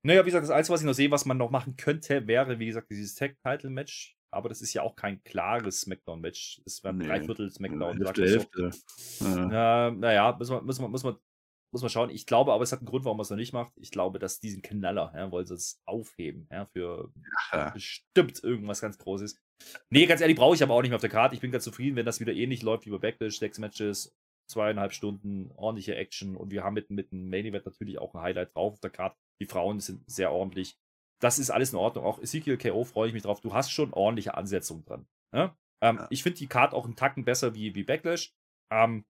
[0.03, 2.59] Naja, wie gesagt, das Einzige, was ich noch sehe, was man noch machen könnte, wäre,
[2.59, 4.17] wie gesagt, dieses Tag-Title-Match.
[4.33, 6.61] Aber das ist ja auch kein klares Smackdown-Match.
[6.63, 7.07] Das wäre ein nee.
[7.07, 7.97] Dreiviertel Smackdown.
[7.97, 8.71] Hälfte, Hälfte.
[9.19, 11.17] Ja, naja, muss man, muss, man, muss, man,
[11.73, 12.09] muss man schauen.
[12.09, 13.73] Ich glaube aber, es hat einen Grund, warum man es noch nicht macht.
[13.75, 17.11] Ich glaube, dass diesen Knaller, ja, wollen sie es aufheben, ja, für
[17.51, 17.69] ja.
[17.71, 19.37] bestimmt irgendwas ganz Großes.
[19.89, 21.35] Nee, ganz ehrlich, brauche ich aber auch nicht mehr auf der Karte.
[21.35, 24.15] Ich bin ganz zufrieden, wenn das wieder ähnlich läuft wie bei Backlash, sechs Matches,
[24.49, 28.21] zweieinhalb Stunden, ordentliche Action und wir haben mit, mit dem Main Event natürlich auch ein
[28.21, 30.77] Highlight drauf auf der Karte Die Frauen sind sehr ordentlich.
[31.19, 32.05] Das ist alles in Ordnung.
[32.05, 33.41] Auch Ezekiel KO freue ich mich drauf.
[33.41, 35.07] Du hast schon ordentliche Ansetzungen dran.
[35.33, 35.51] Ne?
[35.81, 36.07] Ähm, ja.
[36.11, 38.35] Ich finde die Card auch einen Tacken besser wie, wie Backlash.
[38.71, 39.03] Ähm,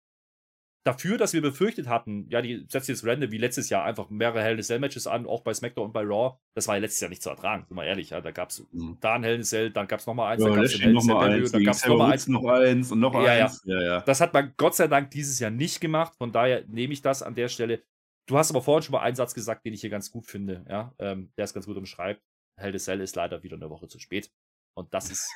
[0.84, 4.40] dafür, dass wir befürchtet hatten, ja, die setzt jetzt random wie letztes Jahr einfach mehrere
[4.40, 6.38] Hell in Cell Matches an, auch bei SmackDown und bei Raw.
[6.54, 8.10] Das war ja letztes Jahr nicht zu ertragen, sind wir ehrlich.
[8.10, 8.98] Ja, da gab es mhm.
[9.00, 10.96] da ein Hell in Cell, dann gab es nochmal eins, ja, dann gab es Cell
[10.96, 12.28] eins, dann gab es nochmal eins.
[12.28, 13.62] Noch eins und noch ja, eins.
[13.64, 13.82] Ja.
[13.82, 16.14] Ja, das hat man Gott sei Dank dieses Jahr nicht gemacht.
[16.16, 17.82] Von daher nehme ich das an der Stelle.
[18.26, 20.64] Du hast aber vorhin schon mal einen Satz gesagt, den ich hier ganz gut finde.
[20.68, 22.22] Ja, ähm, der ist ganz gut umschreibt.
[22.56, 24.30] Hell Cell ist leider wieder eine Woche zu spät.
[24.74, 25.30] Und das ist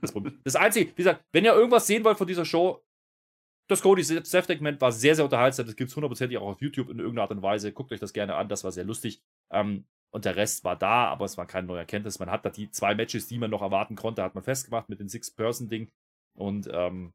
[0.00, 0.40] das Problem.
[0.44, 2.84] Das Einzige, wie gesagt, wenn ihr irgendwas sehen wollt von dieser Show,
[3.68, 5.66] das Cody Seth-Segment war sehr, sehr unterhaltsam.
[5.66, 7.72] Das gibt es hundertprozentig auch auf YouTube in irgendeiner Art und Weise.
[7.72, 9.22] Guckt euch das gerne an, das war sehr lustig.
[9.52, 12.18] Ähm, und der Rest war da, aber es war keine neue Erkenntnis.
[12.18, 14.98] Man hat da die zwei Matches, die man noch erwarten konnte, hat man festgemacht mit
[14.98, 15.88] dem Six-Person-Ding.
[16.36, 17.12] Und ähm,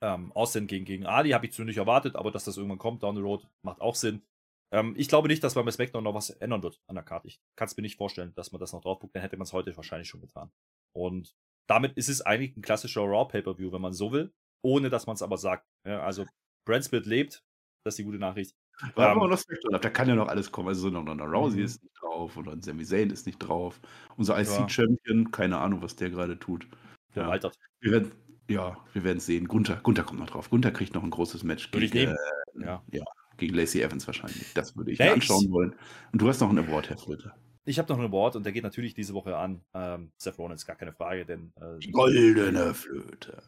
[0.00, 3.04] ähm, Austin gegen, gegen Ali habe ich zu nicht erwartet, aber dass das irgendwann kommt,
[3.04, 4.22] down the road, macht auch Sinn.
[4.70, 7.28] Ähm, ich glaube nicht, dass man bei SmackDown noch was ändern wird an der Karte.
[7.28, 9.44] Ich kann es mir nicht vorstellen, dass man das noch drauf guckt, dann hätte man
[9.44, 10.50] es heute wahrscheinlich schon getan.
[10.92, 11.34] Und
[11.66, 15.14] damit ist es eigentlich ein klassischer Raw Pay-Per-View, wenn man so will ohne dass man
[15.14, 15.66] es aber sagt.
[15.84, 16.26] Ja, also
[16.64, 17.42] Brand lebt,
[17.84, 18.54] das ist die gute Nachricht.
[18.94, 20.68] Da, ähm, noch da kann ja noch alles kommen.
[20.68, 21.64] Also so noch ein Rousey mhm.
[21.64, 23.80] ist nicht drauf oder ein Sami Zayn ist nicht drauf.
[24.16, 25.30] Unser IC-Champion, ja.
[25.30, 26.68] keine Ahnung, was der gerade tut.
[27.14, 27.32] Ja.
[27.80, 28.12] Wir werden,
[28.48, 29.48] ja, wir werden sehen.
[29.48, 30.50] Gunther, Gunther kommt noch drauf.
[30.50, 32.84] Gunther kriegt noch ein großes Match würde gegen, äh, ja.
[32.92, 33.04] ja.
[33.38, 34.52] Gegen Lacey Evans wahrscheinlich.
[34.54, 35.74] Das würde ich mir anschauen wollen.
[36.12, 37.32] Und du hast noch einen Award, Herr Flöte.
[37.64, 39.62] Ich habe noch einen Award und der geht natürlich diese Woche an.
[39.74, 41.52] Ähm, Seth Rollins, gar keine Frage, denn.
[41.56, 43.42] Äh, Goldene Flöte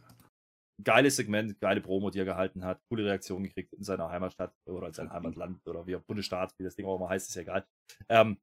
[0.85, 4.89] geiles Segment, geile Promo, die er gehalten hat, coole Reaktion gekriegt in seiner Heimatstadt oder
[4.89, 7.67] in seinem Heimatland oder wie Bundesstaat, wie das Ding auch immer heißt, ist ja egal.
[8.09, 8.39] Ähm,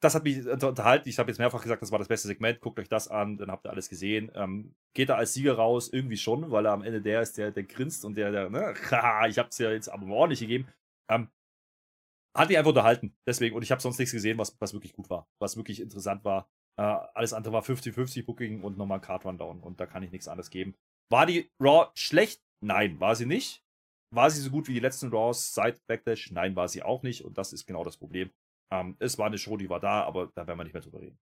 [0.00, 1.08] das hat mich unterhalten.
[1.08, 2.60] Ich habe jetzt mehrfach gesagt, das war das beste Segment.
[2.60, 4.30] Guckt euch das an, dann habt ihr alles gesehen.
[4.34, 5.88] Ähm, geht er als Sieger raus?
[5.92, 8.74] Irgendwie schon, weil er am Ende der ist, der, der grinst und der, der, ne,
[9.28, 10.68] ich habe es ja jetzt aber ordentlich gegeben.
[11.10, 11.28] Ähm,
[12.36, 13.16] hat mich einfach unterhalten.
[13.26, 16.24] Deswegen, und ich habe sonst nichts gesehen, was, was wirklich gut war, was wirklich interessant
[16.24, 16.48] war.
[16.78, 20.12] Äh, alles andere war 50-50 Booking und nochmal ein Card Rundown und da kann ich
[20.12, 20.76] nichts anderes geben.
[21.10, 22.40] War die Raw schlecht?
[22.60, 23.64] Nein, war sie nicht.
[24.14, 26.30] War sie so gut wie die letzten Raws seit Backlash?
[26.30, 27.24] Nein, war sie auch nicht.
[27.24, 28.30] Und das ist genau das Problem.
[28.70, 31.00] Ähm, es war eine Show, die war da, aber da werden wir nicht mehr drüber
[31.00, 31.18] reden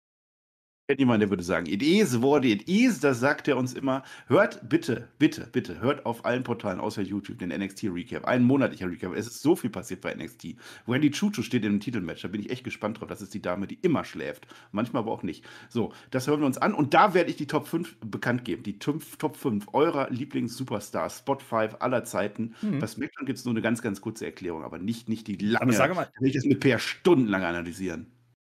[0.87, 4.03] kenne jemanden, der würde sagen, it is what it is, das sagt er uns immer.
[4.27, 8.91] Hört bitte, bitte, bitte, hört auf allen Portalen außer YouTube den NXT Recap, einen monatlicher
[8.91, 9.15] Recap.
[9.15, 10.57] Es ist so viel passiert bei NXT.
[10.87, 13.09] Wendy Chuchu steht in einem Titelmatch, da bin ich echt gespannt drauf.
[13.09, 15.45] Das ist die Dame, die immer schläft, manchmal aber auch nicht.
[15.71, 18.63] So, das hören wir uns an und da werde ich die Top 5 bekannt geben.
[18.63, 22.55] Die Top 5 eurer Lieblings-Superstars, Spot 5 aller Zeiten.
[22.61, 22.81] Mhm.
[22.81, 25.63] Bei SmackDown gibt es nur eine ganz, ganz kurze Erklärung, aber nicht, nicht die lange.
[25.63, 28.07] Aber sage mal, will ich das mit Per stundenlang analysieren.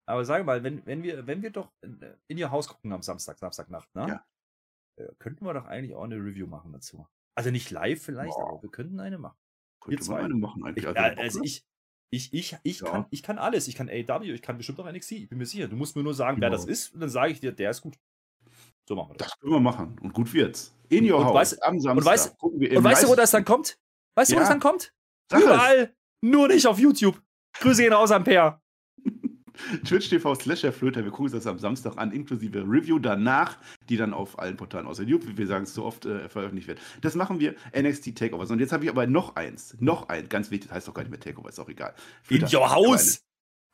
[0.08, 3.02] Aber sage mal, wenn, wenn, wir, wenn wir doch in, in ihr Haus gucken am
[3.02, 4.08] Samstag, Samstagnacht, ne?
[4.08, 5.04] Ja.
[5.04, 7.06] Äh, könnten wir doch eigentlich auch eine Review machen dazu.
[7.34, 8.50] Also nicht live vielleicht, wow.
[8.50, 9.36] aber wir könnten eine machen.
[9.80, 10.20] Könnte wir zwei.
[10.20, 10.84] eine machen eigentlich.
[10.84, 11.64] Ich, also, also ich,
[12.10, 12.90] ich, ich, ich, ja.
[12.90, 13.68] kann, ich kann alles.
[13.68, 15.12] Ich kann AW, ich kann bestimmt auch NXT.
[15.12, 15.68] Ich bin mir sicher.
[15.68, 16.46] Du musst mir nur sagen, genau.
[16.46, 17.98] wer das ist und dann sage ich dir, der ist gut.
[18.88, 19.28] So machen wir das.
[19.28, 19.98] Das können wir machen.
[20.00, 20.72] Und gut wird's.
[20.88, 21.96] In your und house weiß, am Samstag.
[21.96, 23.78] Und weißt, und weißt du, wo das dann kommt?
[24.14, 24.94] Weißt du, wo das dann kommt?
[25.30, 25.78] Sag Überall.
[25.78, 25.90] Es.
[26.22, 27.20] Nur nicht auf YouTube.
[27.60, 28.60] Grüße gehen aus, Ampere.
[29.84, 31.04] Twitch TV slash Flöter.
[31.04, 34.86] Wir gucken uns das am Samstag an, inklusive Review danach, die dann auf allen Portalen
[34.86, 36.80] außer YouTube, wie wir sagen, es so oft äh, veröffentlicht wird.
[37.00, 38.50] Das machen wir NXT Takeovers.
[38.50, 39.76] Und jetzt habe ich aber noch eins.
[39.80, 40.28] Noch eins.
[40.28, 41.94] Ganz wichtig, das heißt doch gar nicht mehr Takeover, ist auch egal.
[42.22, 43.22] Flöter, In your house!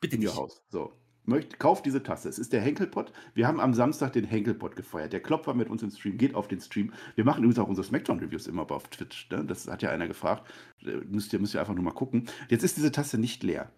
[0.01, 0.61] Bitte In your house.
[0.69, 0.93] So.
[1.25, 2.27] Möcht, kauft diese Tasse.
[2.27, 3.13] Es ist der Henkelpot.
[3.33, 5.13] Wir haben am Samstag den Henkelpot gefeiert.
[5.13, 6.91] Der Klopfer mit uns im Stream geht auf den Stream.
[7.15, 9.29] Wir machen übrigens auch unsere Smackdown-Reviews immer auf Twitch.
[9.29, 9.45] Ne?
[9.45, 10.51] Das hat ja einer gefragt.
[10.81, 12.27] Äh, müsst ihr, müsst ihr einfach nur mal gucken.
[12.49, 13.71] Jetzt ist diese Tasse nicht leer.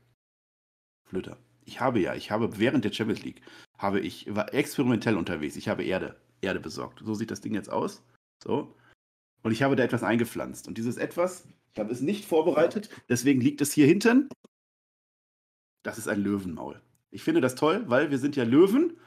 [1.03, 3.41] Flöter ich habe ja, ich habe während der Champions League,
[3.77, 5.55] habe ich, war experimentell unterwegs.
[5.55, 7.01] Ich habe Erde, Erde besorgt.
[7.03, 8.03] So sieht das Ding jetzt aus.
[8.43, 8.75] So.
[9.43, 10.67] Und ich habe da etwas eingepflanzt.
[10.67, 14.29] Und dieses etwas, ich habe es nicht vorbereitet, deswegen liegt es hier hinten.
[15.83, 16.81] Das ist ein Löwenmaul.
[17.11, 18.97] Ich finde das toll, weil wir sind ja Löwen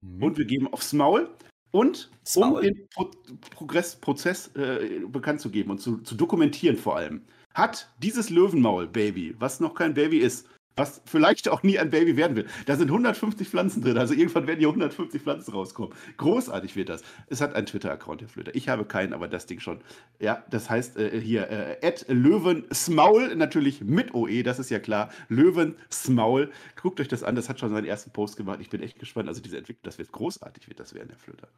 [0.00, 0.22] mhm.
[0.22, 1.28] und wir geben aufs Maul.
[1.72, 3.10] Und um den Pro
[3.52, 7.22] Progress Prozess äh, bekannt zu geben und zu, zu dokumentieren vor allem,
[7.54, 10.48] hat dieses Löwenmaul, Baby, was noch kein Baby ist,
[10.80, 12.46] was vielleicht auch nie ein Baby werden will.
[12.66, 15.94] Da sind 150 Pflanzen drin, also irgendwann werden hier 150 Pflanzen rauskommen.
[16.16, 17.02] Großartig wird das.
[17.28, 18.54] Es hat einen Twitter-Account, der Flöter.
[18.54, 19.80] Ich habe keinen, aber das Ding schon.
[20.18, 25.10] Ja, das heißt äh, hier, äh, Löwensmaul, natürlich mit OE, das ist ja klar.
[25.28, 26.50] Löwensmaul.
[26.80, 28.60] Guckt euch das an, das hat schon seinen ersten Post gemacht.
[28.60, 29.28] Ich bin echt gespannt.
[29.28, 31.48] Also diese Entwicklung, das wird großartig, wird das werden, der Flöter.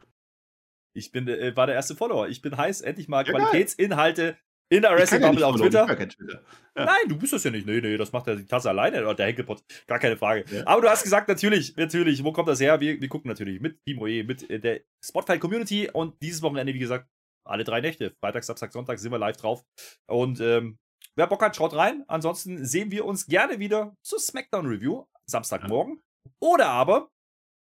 [0.95, 2.29] Ich bin, äh, war der erste Follower.
[2.29, 4.37] Ich bin heiß, endlich mal ja, Qualitätsinhalte
[4.73, 5.87] in der Wrestling Bubble ja auf Twitter.
[5.87, 6.43] Twitter.
[6.77, 6.87] Ja.
[6.87, 7.67] Nein, du bist das ja nicht.
[7.67, 9.63] Nee, nee, das macht ja die Tasse alleine oder der Henkelpot.
[9.87, 10.45] Gar keine Frage.
[10.51, 10.67] Ja.
[10.67, 12.81] Aber du hast gesagt, natürlich, natürlich, wo kommt das her?
[12.81, 16.73] Wir, wir gucken natürlich mit Team OE, mit äh, der Spotify Community und dieses Wochenende,
[16.73, 17.07] wie gesagt,
[17.45, 18.15] alle drei Nächte.
[18.23, 19.63] Freitag, Samstag, Sonntag sind wir live drauf.
[20.09, 20.79] Und ähm,
[21.17, 22.05] wer Bock hat, schaut rein.
[22.09, 26.01] Ansonsten sehen wir uns gerne wieder zur SmackDown Review Samstagmorgen.
[26.41, 27.11] Oder aber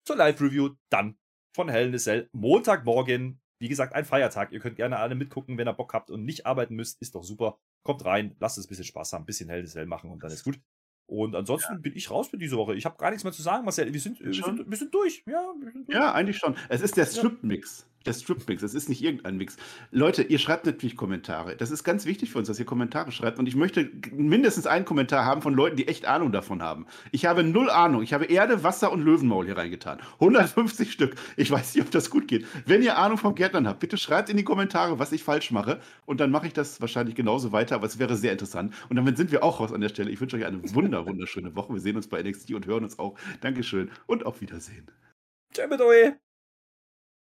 [0.05, 1.17] zur Live-Review dann
[1.55, 3.39] von Hell in a Cell Montagmorgen.
[3.59, 4.51] Wie gesagt, ein Feiertag.
[4.51, 7.01] Ihr könnt gerne alle mitgucken, wenn ihr Bock habt und nicht arbeiten müsst.
[7.01, 7.59] Ist doch super.
[7.83, 10.11] Kommt rein, lasst es ein bisschen Spaß haben, ein bisschen Hell in a Cell machen
[10.11, 10.59] und dann ist gut.
[11.07, 11.79] Und ansonsten ja.
[11.79, 12.75] bin ich raus für diese Woche.
[12.75, 13.91] Ich habe gar nichts mehr zu sagen, Marcel.
[13.91, 15.23] Wir sind, wir sind, wir sind durch.
[15.25, 15.97] Ja, sind durch.
[15.97, 16.55] ja, eigentlich schon.
[16.69, 18.63] Es ist der Strip-Mix der Strip-Mix.
[18.63, 19.57] Es ist nicht irgendein Mix.
[19.91, 21.55] Leute, ihr schreibt natürlich Kommentare.
[21.55, 23.39] Das ist ganz wichtig für uns, dass ihr Kommentare schreibt.
[23.39, 26.85] Und ich möchte mindestens einen Kommentar haben von Leuten, die echt Ahnung davon haben.
[27.11, 28.01] Ich habe null Ahnung.
[28.01, 29.99] Ich habe Erde, Wasser und Löwenmaul hier reingetan.
[30.19, 31.15] 150 Stück.
[31.35, 32.45] Ich weiß nicht, ob das gut geht.
[32.65, 35.79] Wenn ihr Ahnung vom Gärtnern habt, bitte schreibt in die Kommentare, was ich falsch mache.
[36.05, 37.75] Und dann mache ich das wahrscheinlich genauso weiter.
[37.75, 38.73] Aber es wäre sehr interessant.
[38.89, 40.09] Und damit sind wir auch raus an der Stelle.
[40.09, 41.73] Ich wünsche euch eine wunder, wunderschöne Woche.
[41.73, 43.17] Wir sehen uns bei NXT und hören uns auch.
[43.41, 44.87] Dankeschön und auf Wiedersehen.
[45.53, 46.28] Ciao mit euch.